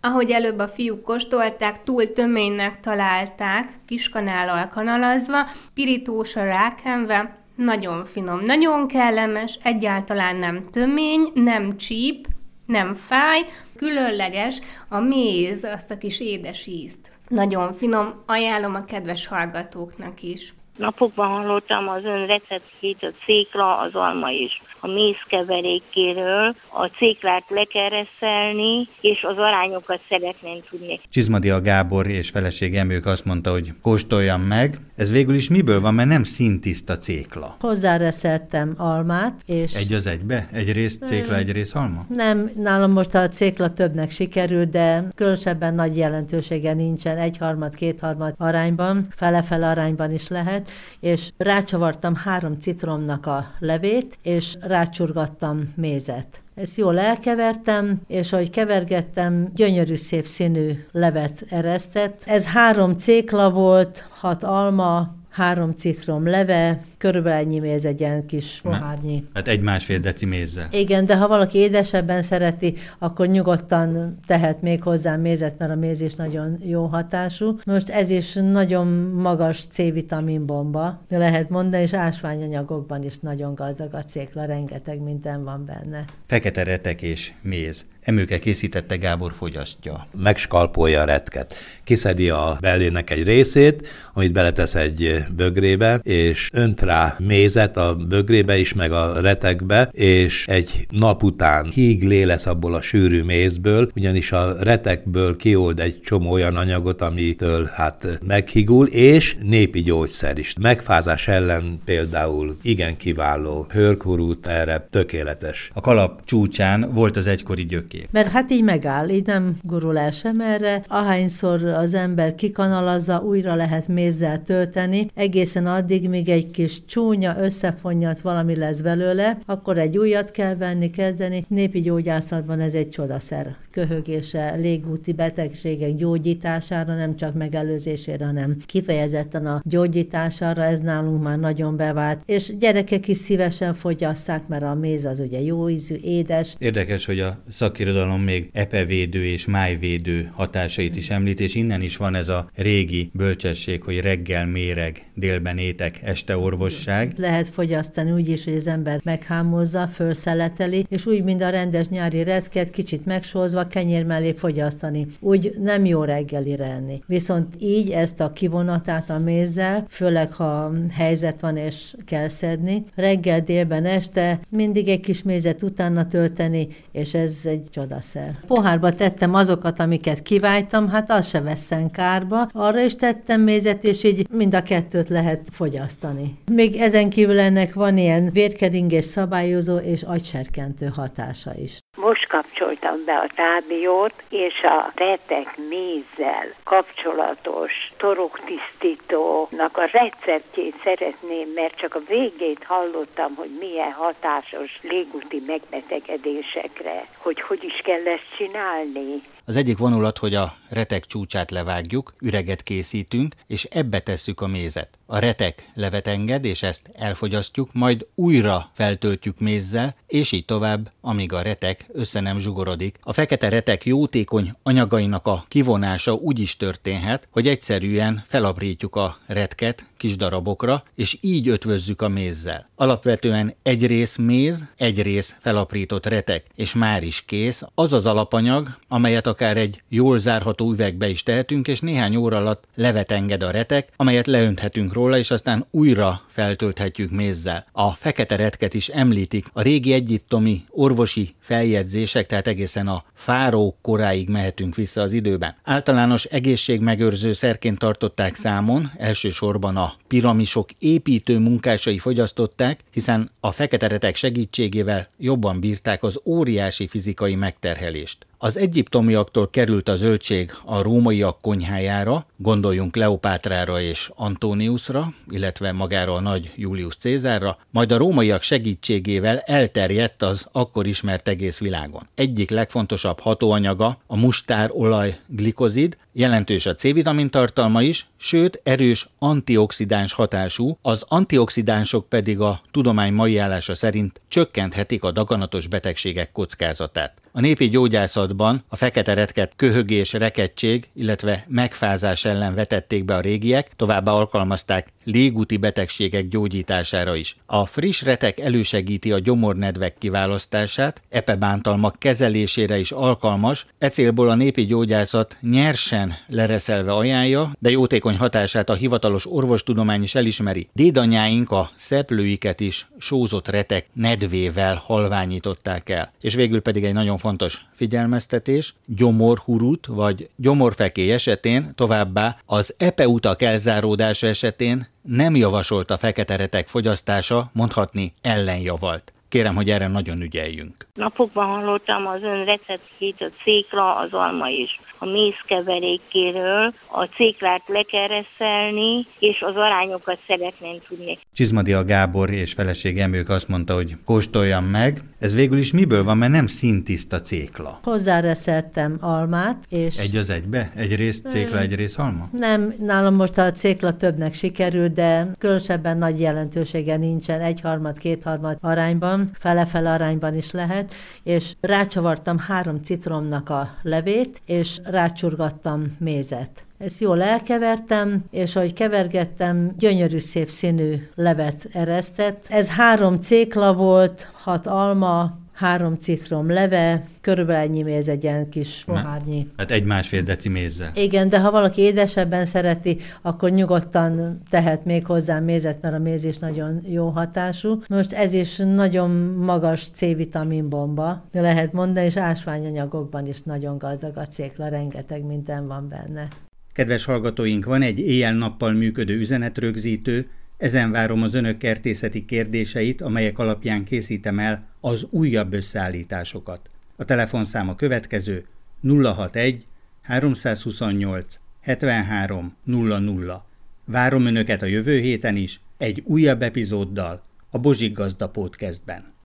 Ahogy 0.01 0.31
előbb 0.31 0.59
a 0.59 0.67
fiúk 0.67 1.03
kóstolták, 1.03 1.83
túl 1.83 2.13
töménynek 2.13 2.79
találták, 2.79 3.69
kiskanállal 3.85 4.67
kanalazva, 4.67 5.37
pirítósra 5.73 6.43
rákenve, 6.43 7.37
nagyon 7.55 8.05
finom, 8.05 8.45
nagyon 8.45 8.87
kellemes, 8.87 9.59
egyáltalán 9.63 10.35
nem 10.35 10.69
tömény, 10.71 11.31
nem 11.33 11.77
csíp, 11.77 12.27
nem 12.65 12.93
fáj, 12.93 13.41
különleges 13.77 14.59
a 14.89 14.99
méz, 14.99 15.63
azt 15.63 15.91
a 15.91 15.97
kis 15.97 16.19
édes 16.19 16.67
ízt. 16.67 17.11
Nagyon 17.27 17.73
finom, 17.73 18.23
ajánlom 18.25 18.73
a 18.75 18.85
kedves 18.85 19.27
hallgatóknak 19.27 20.21
is. 20.21 20.53
Napokban 20.77 21.27
hallottam 21.27 21.87
az 21.87 22.03
ön 22.03 22.25
receptjét, 22.25 23.03
a 23.03 23.11
cékla, 23.25 23.77
az 23.77 23.95
alma 23.95 24.31
és 24.31 24.61
a 24.85 24.87
mézkeverékéről 24.87 26.55
a 26.71 26.85
céklát 26.97 27.45
lekereszelni, 27.47 28.87
és 29.01 29.25
az 29.27 29.37
arányokat 29.37 29.99
szeretném 30.09 30.63
tudni. 30.69 30.99
Csizmadia 31.09 31.61
Gábor 31.61 32.07
és 32.07 32.29
feleség 32.29 32.75
Emők 32.75 33.05
azt 33.05 33.25
mondta, 33.25 33.51
hogy 33.51 33.73
kóstoljam 33.81 34.41
meg. 34.41 34.77
Ez 34.95 35.11
végül 35.11 35.35
is 35.35 35.49
miből 35.49 35.81
van, 35.81 35.93
mert 35.93 36.09
nem 36.09 36.23
szintiszta 36.23 36.97
cékla. 36.97 37.55
Hozzáreszeltem 37.59 38.73
almát, 38.77 39.41
és... 39.45 39.73
Egy 39.73 39.93
az 39.93 40.07
egybe? 40.07 40.47
Egy 40.51 40.71
rész 40.73 40.97
cékla, 41.05 41.35
egy 41.35 41.51
rész 41.51 41.75
alma? 41.75 42.05
Nem, 42.09 42.49
nálam 42.55 42.91
most 42.91 43.15
a 43.15 43.27
cékla 43.27 43.69
többnek 43.69 44.11
sikerült, 44.11 44.69
de 44.69 45.03
különösebben 45.15 45.75
nagy 45.75 45.97
jelentősége 45.97 46.73
nincsen, 46.73 47.17
egyharmad, 47.17 47.75
kétharmad 47.75 48.33
arányban, 48.37 49.07
fele-fele 49.15 49.67
arányban 49.67 50.11
is 50.11 50.27
lehet, 50.27 50.71
és 50.99 51.29
rácsavartam 51.37 52.15
három 52.15 52.53
citromnak 52.53 53.25
a 53.25 53.45
levét, 53.59 54.17
és 54.23 54.53
rácsurgattam 54.75 55.73
mézet. 55.75 56.41
Ezt 56.55 56.77
jól 56.77 56.99
elkevertem, 56.99 58.01
és 58.07 58.33
ahogy 58.33 58.49
kevergettem, 58.49 59.51
gyönyörű 59.55 59.95
szép 59.95 60.25
színű 60.25 60.85
levet 60.91 61.45
eresztett. 61.49 62.21
Ez 62.25 62.45
három 62.45 62.93
cékla 62.93 63.49
volt, 63.49 64.05
hat 64.09 64.43
alma, 64.43 65.15
három 65.35 65.73
citrom 65.73 66.27
leve, 66.27 66.83
körülbelül 66.97 67.39
ennyi 67.39 67.59
méz 67.59 67.85
egy 67.85 67.99
ilyen 67.99 68.25
kis 68.25 68.59
pohárnyi. 68.63 69.23
Hát 69.33 69.47
egy-másfél 69.47 69.99
deci 69.99 70.25
mézzel. 70.25 70.67
Igen, 70.71 71.05
de 71.05 71.17
ha 71.17 71.27
valaki 71.27 71.57
édesebben 71.57 72.21
szereti, 72.21 72.73
akkor 72.99 73.27
nyugodtan 73.27 74.17
tehet 74.25 74.61
még 74.61 74.83
hozzá 74.83 75.15
mézet, 75.15 75.57
mert 75.57 75.71
a 75.71 75.75
méz 75.75 76.01
is 76.01 76.15
nagyon 76.15 76.57
jó 76.63 76.85
hatású. 76.85 77.59
Most 77.65 77.89
ez 77.89 78.09
is 78.09 78.33
nagyon 78.33 78.87
magas 79.21 79.65
C-vitamin 79.65 80.45
bomba, 80.45 81.01
lehet 81.09 81.49
mondani, 81.49 81.83
és 81.83 81.93
ásványanyagokban 81.93 83.03
is 83.03 83.19
nagyon 83.19 83.55
gazdag 83.55 83.93
a 83.93 84.01
cékla, 84.01 84.45
rengeteg 84.45 85.01
minden 85.01 85.43
van 85.43 85.65
benne. 85.65 86.05
Fekete 86.27 86.63
retek 86.63 87.01
és 87.01 87.31
méz. 87.41 87.85
Emőke 88.05 88.39
készítette 88.39 88.95
Gábor 88.95 89.33
fogyasztja. 89.33 90.07
Megskalpolja 90.17 91.01
a 91.01 91.05
retket. 91.05 91.55
Kiszedi 91.83 92.29
a 92.29 92.57
bellének 92.61 93.09
egy 93.09 93.23
részét, 93.23 93.87
amit 94.13 94.33
beletesz 94.33 94.75
egy 94.75 95.23
bögrébe, 95.35 95.99
és 96.03 96.49
önt 96.53 96.81
rá 96.81 97.15
mézet 97.19 97.77
a 97.77 97.95
bögrébe 97.95 98.57
is, 98.57 98.73
meg 98.73 98.91
a 98.91 99.21
retekbe, 99.21 99.89
és 99.91 100.47
egy 100.47 100.87
nap 100.89 101.23
után 101.23 101.69
híglé 101.73 102.23
lesz 102.23 102.45
abból 102.45 102.73
a 102.73 102.81
sűrű 102.81 103.23
mézből, 103.23 103.89
ugyanis 103.95 104.31
a 104.31 104.55
retekből 104.63 105.35
kiold 105.35 105.79
egy 105.79 106.01
csomó 106.01 106.31
olyan 106.31 106.55
anyagot, 106.55 107.01
amitől 107.01 107.69
hát 107.73 108.19
meghigul, 108.27 108.87
és 108.87 109.35
népi 109.41 109.81
gyógyszer 109.81 110.37
is. 110.37 110.53
Megfázás 110.59 111.27
ellen 111.27 111.79
például 111.85 112.57
igen 112.61 112.97
kiváló, 112.97 113.67
hörkurút 113.69 114.47
erre 114.47 114.87
tökéletes. 114.89 115.69
A 115.73 115.81
kalap 115.81 116.21
csúcsán 116.25 116.93
volt 116.93 117.17
az 117.17 117.27
egykori 117.27 117.65
gyökér. 117.95 118.07
Mert 118.11 118.27
hát 118.27 118.51
így 118.51 118.63
megáll, 118.63 119.09
így 119.09 119.25
nem 119.25 119.57
gurul 119.63 119.97
el 119.97 120.11
sem 120.11 120.41
erre. 120.41 120.83
Ahányszor 120.87 121.63
az 121.65 121.93
ember 121.93 122.35
kikanalazza, 122.35 123.19
újra 123.19 123.55
lehet 123.55 123.87
mézzel 123.87 124.41
tölteni, 124.41 125.09
egészen 125.13 125.67
addig, 125.67 126.09
míg 126.09 126.29
egy 126.29 126.51
kis 126.51 126.85
csúnya, 126.85 127.35
összefonyat 127.39 128.19
valami 128.19 128.55
lesz 128.55 128.81
belőle, 128.81 129.37
akkor 129.45 129.77
egy 129.77 129.97
újat 129.97 130.31
kell 130.31 130.55
venni, 130.55 130.89
kezdeni. 130.89 131.45
Népi 131.47 131.81
gyógyászatban 131.81 132.59
ez 132.59 132.73
egy 132.73 132.89
csodaszer. 132.89 133.55
Köhögése, 133.71 134.55
légúti 134.55 135.13
betegségek 135.13 135.95
gyógyítására, 135.95 136.95
nem 136.95 137.15
csak 137.15 137.33
megelőzésére, 137.33 138.25
hanem 138.25 138.57
kifejezetten 138.65 139.45
a 139.45 139.61
gyógyítására, 139.63 140.63
ez 140.63 140.79
nálunk 140.79 141.23
már 141.23 141.39
nagyon 141.39 141.75
bevált. 141.77 142.21
És 142.25 142.57
gyerekek 142.59 143.07
is 143.07 143.17
szívesen 143.17 143.73
fogyaszták, 143.73 144.47
mert 144.47 144.63
a 144.63 144.73
méz 144.73 145.05
az 145.05 145.19
ugye 145.19 145.41
jó 145.41 145.69
ízű, 145.69 145.95
édes. 146.01 146.55
Érdekes, 146.57 147.05
hogy 147.05 147.19
a 147.19 147.37
szakirodalom 147.85 148.21
még 148.21 148.49
epevédő 148.53 149.25
és 149.25 149.45
májvédő 149.45 150.29
hatásait 150.33 150.95
is 150.95 151.09
említ, 151.09 151.39
és 151.39 151.55
innen 151.55 151.81
is 151.81 151.97
van 151.97 152.15
ez 152.15 152.29
a 152.29 152.49
régi 152.55 153.09
bölcsesség, 153.13 153.81
hogy 153.83 153.99
reggel 153.99 154.45
méreg, 154.45 155.05
délben 155.13 155.57
étek, 155.57 155.99
este 156.03 156.37
orvosság. 156.37 157.13
Lehet 157.17 157.49
fogyasztani 157.49 158.11
úgy 158.11 158.29
is, 158.29 158.43
hogy 158.43 158.55
az 158.55 158.67
ember 158.67 158.99
meghámozza, 159.03 159.87
felszeleteli, 159.87 160.85
és 160.89 161.05
úgy, 161.05 161.23
mint 161.23 161.41
a 161.41 161.49
rendes 161.49 161.87
nyári 161.87 162.23
retket, 162.23 162.69
kicsit 162.69 163.05
megsózva, 163.05 163.67
kenyér 163.67 164.05
mellé 164.05 164.33
fogyasztani. 164.37 165.07
Úgy 165.19 165.51
nem 165.61 165.85
jó 165.85 166.03
reggelire 166.03 166.65
enni. 166.65 167.01
Viszont 167.07 167.53
így 167.59 167.91
ezt 167.91 168.19
a 168.19 168.31
kivonatát 168.31 169.09
a 169.09 169.19
mézzel, 169.19 169.85
főleg 169.89 170.31
ha 170.31 170.71
helyzet 170.91 171.39
van 171.39 171.57
és 171.57 171.95
kell 172.05 172.27
szedni, 172.27 172.83
reggel, 172.95 173.39
délben, 173.39 173.85
este 173.85 174.39
mindig 174.49 174.87
egy 174.87 174.99
kis 174.99 175.23
mézet 175.23 175.61
utána 175.61 176.05
tölteni, 176.05 176.67
és 176.91 177.13
ez 177.13 177.41
egy 177.43 177.67
csodaszer. 177.75 178.35
Pohárba 178.47 178.93
tettem 178.93 179.33
azokat, 179.33 179.79
amiket 179.79 180.21
kiváltam, 180.21 180.89
hát 180.89 181.11
az 181.11 181.27
se 181.27 181.41
vesszen 181.41 181.91
kárba. 181.91 182.49
Arra 182.51 182.81
is 182.81 182.95
tettem 182.95 183.41
mézet, 183.41 183.83
és 183.83 184.03
így 184.03 184.27
mind 184.29 184.53
a 184.53 184.63
kettőt 184.63 185.09
lehet 185.09 185.47
fogyasztani. 185.51 186.37
Még 186.51 186.75
ezen 186.75 187.09
kívül 187.09 187.39
ennek 187.39 187.73
van 187.73 187.97
ilyen 187.97 188.29
vérkeringés 188.31 189.05
szabályozó 189.05 189.77
és 189.77 190.03
agyserkentő 190.03 190.85
hatása 190.85 191.51
is. 191.57 191.77
Most 191.95 192.27
kapcsoltam 192.27 193.05
be 193.05 193.17
a 193.17 193.29
tábiót, 193.35 194.13
és 194.29 194.61
a 194.63 194.91
retek 194.95 195.57
mézzel 195.69 196.53
kapcsolatos 196.63 197.71
toroktisztítónak 197.97 199.77
a 199.77 199.85
receptjét 199.91 200.75
szeretném, 200.83 201.49
mert 201.55 201.77
csak 201.77 201.95
a 201.95 202.03
végét 202.07 202.63
hallottam, 202.63 203.35
hogy 203.35 203.57
milyen 203.59 203.91
hatásos 203.91 204.79
légúti 204.81 205.43
megbetegedésekre, 205.47 207.07
hogy 207.17 207.41
hogy 207.41 207.63
is 207.63 207.81
kell 207.83 208.07
ezt 208.07 208.35
csinálni. 208.37 209.21
Az 209.47 209.55
egyik 209.55 209.77
vonulat, 209.77 210.17
hogy 210.17 210.35
a 210.35 210.57
retek 210.69 211.05
csúcsát 211.05 211.51
levágjuk, 211.51 212.13
üreget 212.19 212.63
készítünk, 212.63 213.35
és 213.47 213.63
ebbe 213.63 213.99
tesszük 213.99 214.41
a 214.41 214.47
mézet. 214.47 214.89
A 215.05 215.19
retek 215.19 215.69
levet 215.73 216.07
enged, 216.07 216.45
és 216.45 216.63
ezt 216.63 216.91
elfogyasztjuk, 216.93 217.69
majd 217.73 218.07
újra 218.15 218.69
feltöltjük 218.73 219.39
mézzel, 219.39 219.95
és 220.07 220.31
így 220.31 220.45
tovább, 220.45 220.91
amíg 221.01 221.33
a 221.33 221.41
retek 221.41 221.85
össze 221.93 222.19
nem 222.19 222.39
zsugorodik. 222.39 222.97
A 223.01 223.13
fekete 223.13 223.49
retek 223.49 223.85
jótékony 223.85 224.53
anyagainak 224.63 225.27
a 225.27 225.45
kivonása 225.47 226.13
úgy 226.13 226.39
is 226.39 226.57
történhet, 226.57 227.27
hogy 227.31 227.47
egyszerűen 227.47 228.23
felaprítjuk 228.27 228.95
a 228.95 229.17
retket 229.25 229.85
kis 229.97 230.15
darabokra, 230.15 230.83
és 230.95 231.17
így 231.21 231.47
ötvözzük 231.47 232.01
a 232.01 232.07
mézzel. 232.07 232.69
Alapvetően 232.75 233.55
egy 233.63 233.85
rész 233.85 234.15
méz, 234.15 234.65
egy 234.77 235.01
rész 235.01 235.35
felaprított 235.39 236.05
retek, 236.05 236.45
és 236.55 236.73
már 236.73 237.03
is 237.03 237.25
kész. 237.25 237.61
Az 237.75 237.93
az 237.93 238.05
alapanyag, 238.05 238.77
amelyet 238.87 239.27
akár 239.35 239.57
egy 239.57 239.81
jól 239.89 240.19
zárható 240.19 240.71
üvegbe 240.71 241.07
is 241.07 241.23
tehetünk, 241.23 241.67
és 241.67 241.79
néhány 241.79 242.15
óra 242.15 242.37
alatt 242.37 242.63
levet 242.75 243.11
enged 243.11 243.43
a 243.43 243.51
retek, 243.51 243.89
amelyet 243.95 244.27
leönthetünk 244.27 244.93
róla, 244.93 245.17
és 245.17 245.31
aztán 245.31 245.65
újra 245.71 246.24
feltölthetjük 246.35 247.11
mézzel. 247.11 247.65
A 247.71 247.91
fekete 247.91 248.35
retket 248.35 248.73
is 248.73 248.87
említik. 248.87 249.45
A 249.53 249.61
régi 249.61 249.93
egyiptomi 249.93 250.63
orvosi 250.69 251.35
feljegyzések, 251.39 252.25
tehát 252.25 252.47
egészen 252.47 252.87
a 252.87 253.03
fárók 253.13 253.75
koráig 253.81 254.29
mehetünk 254.29 254.75
vissza 254.75 255.01
az 255.01 255.13
időben. 255.13 255.55
Általános 255.63 256.23
egészségmegőrző 256.23 257.33
szerként 257.33 257.79
tartották 257.79 258.35
számon, 258.35 258.91
elsősorban 258.97 259.77
a 259.77 259.95
piramisok 260.07 260.69
építő 260.79 261.39
munkásai 261.39 261.99
fogyasztották, 261.99 262.79
hiszen 262.91 263.31
a 263.39 263.51
fekete 263.51 263.87
retek 263.87 264.15
segítségével 264.15 265.07
jobban 265.17 265.59
bírták 265.59 266.03
az 266.03 266.19
óriási 266.25 266.87
fizikai 266.87 267.35
megterhelést. 267.35 268.25
Az 268.37 268.57
egyiptomiaktól 268.57 269.49
került 269.49 269.89
a 269.89 269.95
zöldség 269.95 270.51
a 270.65 270.81
rómaiak 270.81 271.41
konyhájára, 271.41 272.25
gondoljunk 272.37 272.91
Kleopátrára 272.91 273.81
és 273.81 274.11
Antoniusra, 274.15 275.13
illetve 275.29 275.71
magára 275.71 276.13
a 276.13 276.19
nagy 276.25 276.51
Julius 276.55 276.95
Cézárra, 276.95 277.57
majd 277.71 277.91
a 277.91 277.97
rómaiak 277.97 278.41
segítségével 278.41 279.39
elterjedt 279.39 280.21
az 280.21 280.47
akkor 280.51 280.87
ismert 280.87 281.27
egész 281.27 281.59
világon. 281.59 282.07
Egyik 282.15 282.49
legfontosabb 282.49 283.19
hatóanyaga 283.19 283.97
a 284.07 284.15
mustárolaj 284.15 285.19
glikozid, 285.27 285.97
jelentős 286.13 286.65
a 286.65 286.75
C-vitamin 286.75 287.29
tartalma 287.29 287.81
is, 287.81 288.07
sőt 288.17 288.61
erős 288.63 289.07
antioxidáns 289.19 290.13
hatású, 290.13 290.77
az 290.81 291.05
antioxidánsok 291.07 292.09
pedig 292.09 292.39
a 292.39 292.61
tudomány 292.71 293.13
mai 293.13 293.37
állása 293.37 293.75
szerint 293.75 294.21
csökkenthetik 294.27 295.03
a 295.03 295.11
daganatos 295.11 295.67
betegségek 295.67 296.31
kockázatát. 296.31 297.24
A 297.37 297.41
népi 297.41 297.69
gyógyászatban 297.69 298.63
a 298.67 298.75
fekete 298.75 299.13
retket 299.13 299.53
köhögés, 299.55 300.13
rekettség, 300.13 300.87
illetve 300.93 301.45
megfázás 301.47 302.25
ellen 302.25 302.55
vetették 302.55 303.05
be 303.05 303.15
a 303.15 303.19
régiek, 303.19 303.71
továbbá 303.75 304.11
alkalmazták 304.11 304.93
légúti 305.03 305.57
betegségek 305.57 306.27
gyógyítására 306.27 307.15
is. 307.15 307.37
A 307.45 307.65
friss 307.65 308.01
retek 308.01 308.39
elősegíti 308.39 309.11
a 309.11 309.19
gyomornedvek 309.19 309.97
kiválasztását, 309.97 311.01
epebántalmak 311.09 311.99
kezelésére 311.99 312.77
is 312.77 312.91
alkalmas, 312.91 313.65
e 313.77 313.89
célból 313.89 314.29
a 314.29 314.35
népi 314.35 314.65
gyógyászat 314.65 315.37
nyersen 315.41 316.13
lereszelve 316.27 316.93
ajánlja, 316.93 317.51
de 317.59 317.69
jótékony 317.69 318.17
hatását 318.17 318.69
a 318.69 318.73
hivatalos 318.73 319.25
orvostudomány 319.31 320.03
is 320.03 320.15
elismeri. 320.15 320.67
Dédanyáink 320.73 321.51
a 321.51 321.71
szeplőiket 321.75 322.59
is 322.59 322.87
sózott 322.97 323.47
retek 323.47 323.85
nedvével 323.93 324.81
halványították 324.85 325.89
el. 325.89 326.11
És 326.21 326.35
végül 326.35 326.61
pedig 326.61 326.83
egy 326.83 326.93
nagyon 326.93 327.17
fontos 327.25 327.65
figyelmeztetés, 327.75 328.73
gyomorhurut 328.85 329.85
vagy 329.85 330.29
gyomorfekély 330.35 331.11
esetén, 331.11 331.75
továbbá 331.75 332.35
az 332.45 332.75
epeutak 332.77 333.41
elzáródása 333.41 334.27
esetén 334.27 334.87
nem 335.01 335.35
javasolt 335.35 335.89
a 335.89 335.97
fekete 335.97 336.35
retek 336.35 336.67
fogyasztása, 336.67 337.49
mondhatni 337.53 338.13
ellenjavalt. 338.21 339.13
Kérem, 339.29 339.55
hogy 339.55 339.69
erre 339.69 339.87
nagyon 339.87 340.21
ügyeljünk. 340.21 340.87
Napokban 340.93 341.45
hallottam 341.45 342.07
az 342.07 342.23
ön 342.23 342.45
receptjét 342.45 343.21
a 343.21 343.29
cékla, 343.43 343.95
az 343.95 344.13
alma 344.13 344.49
és 344.49 344.79
a 344.97 345.05
mézkeverékéről. 345.05 346.73
A 346.91 347.03
céklát 347.15 347.63
le 347.67 347.83
kell 347.83 348.07
reszelni, 348.07 349.07
és 349.19 349.41
az 349.41 349.55
arányokat 349.55 350.19
szeretném 350.27 350.79
tudni. 350.87 351.19
Csizmadia 351.33 351.85
Gábor 351.85 352.29
és 352.29 352.53
feleség 352.53 352.99
Emők 352.99 353.29
azt 353.29 353.47
mondta, 353.47 353.73
hogy 353.73 353.95
kóstoljam 354.05 354.65
meg. 354.65 355.01
Ez 355.19 355.35
végül 355.35 355.57
is 355.57 355.73
miből 355.73 356.03
van, 356.03 356.17
mert 356.17 356.31
nem 356.31 356.47
szintiszta 356.47 357.21
cékla. 357.21 357.79
Hozzáreszeltem 357.83 358.97
almát, 359.01 359.65
és... 359.69 359.97
Egy 359.97 360.15
az 360.15 360.29
egybe? 360.29 360.71
Egy 360.75 360.95
rész 360.95 361.21
cékla, 361.29 361.59
egy 361.59 361.75
rész 361.75 361.97
alma? 361.97 362.29
Nem, 362.31 362.73
nálam 362.79 363.15
most 363.15 363.37
a 363.37 363.51
cékla 363.51 363.95
többnek 363.95 364.33
sikerült, 364.33 364.93
de 364.93 365.27
különösebben 365.37 365.97
nagy 365.97 366.19
jelentősége 366.19 366.97
nincsen, 366.97 367.41
egyharmad, 367.41 367.97
kétharmad 367.97 368.57
arányban, 368.61 369.29
fele-fele 369.39 369.91
arányban 369.91 370.35
is 370.35 370.51
lehet, 370.51 370.93
és 371.23 371.51
rácsavartam 371.61 372.37
három 372.37 372.81
citromnak 372.81 373.49
a 373.49 373.69
levét, 373.81 374.41
és 374.45 374.79
rácsurgattam 374.85 375.95
mézet. 375.99 376.63
Ezt 376.77 376.99
jól 376.99 377.21
elkevertem, 377.21 378.23
és 378.31 378.55
ahogy 378.55 378.73
kevergettem, 378.73 379.71
gyönyörű 379.77 380.19
szép 380.19 380.47
színű 380.47 381.07
levet 381.15 381.67
eresztett. 381.71 382.45
Ez 382.49 382.69
három 382.69 383.21
cékla 383.21 383.73
volt, 383.73 384.29
hat 384.31 384.67
alma, 384.67 385.37
három 385.55 385.97
citrom 385.97 386.49
leve, 386.49 387.07
körülbelül 387.21 387.61
ennyi 387.61 387.81
méz 387.81 388.07
egy 388.07 388.23
ilyen 388.23 388.49
kis 388.49 388.83
pohárnyi. 388.85 389.47
Hát 389.57 389.71
egy 389.71 389.83
másfél 389.83 390.21
deci 390.21 390.49
mézzel. 390.49 390.91
Igen, 390.95 391.29
de 391.29 391.39
ha 391.39 391.51
valaki 391.51 391.81
édesebben 391.81 392.45
szereti, 392.45 392.97
akkor 393.21 393.49
nyugodtan 393.49 394.41
tehet 394.49 394.85
még 394.85 395.05
hozzá 395.05 395.39
mézet, 395.39 395.81
mert 395.81 395.95
a 395.95 395.99
méz 395.99 396.23
is 396.23 396.37
nagyon 396.37 396.81
jó 396.87 397.09
hatású. 397.09 397.81
Most 397.89 398.13
ez 398.13 398.33
is 398.33 398.55
nagyon 398.55 399.09
magas 399.37 399.89
C-vitamin 399.89 400.69
bomba, 400.69 401.25
lehet 401.31 401.73
mondani, 401.73 402.05
és 402.05 402.17
ásványanyagokban 402.17 403.27
is 403.27 403.41
nagyon 403.41 403.77
gazdag 403.77 404.17
a 404.17 404.25
cékla, 404.25 404.67
rengeteg 404.67 405.25
minden 405.25 405.67
van 405.67 405.89
benne. 405.89 406.27
Kedves 406.73 407.05
hallgatóink, 407.05 407.65
van 407.65 407.81
egy 407.81 407.99
éjjel-nappal 407.99 408.71
működő 408.71 409.17
üzenetrögzítő, 409.17 410.27
ezen 410.57 410.91
várom 410.91 411.23
az 411.23 411.33
önök 411.33 411.57
kertészeti 411.57 412.25
kérdéseit, 412.25 413.01
amelyek 413.01 413.39
alapján 413.39 413.83
készítem 413.83 414.39
el 414.39 414.67
az 414.79 415.07
újabb 415.09 415.53
összeállításokat. 415.53 416.69
A 416.95 417.05
telefonszám 417.05 417.69
a 417.69 417.75
következő 417.75 418.45
061 418.81 419.65
328 420.01 421.39
73 421.61 422.55
00. 422.63 423.45
Várom 423.85 424.25
önöket 424.25 424.61
a 424.61 424.65
jövő 424.65 424.99
héten 424.99 425.35
is 425.35 425.59
egy 425.77 426.03
újabb 426.05 426.41
epizóddal 426.41 427.23
a 427.49 427.57
Bozsik 427.57 427.93
Gazda 427.93 428.29
Podcastben. 428.29 429.13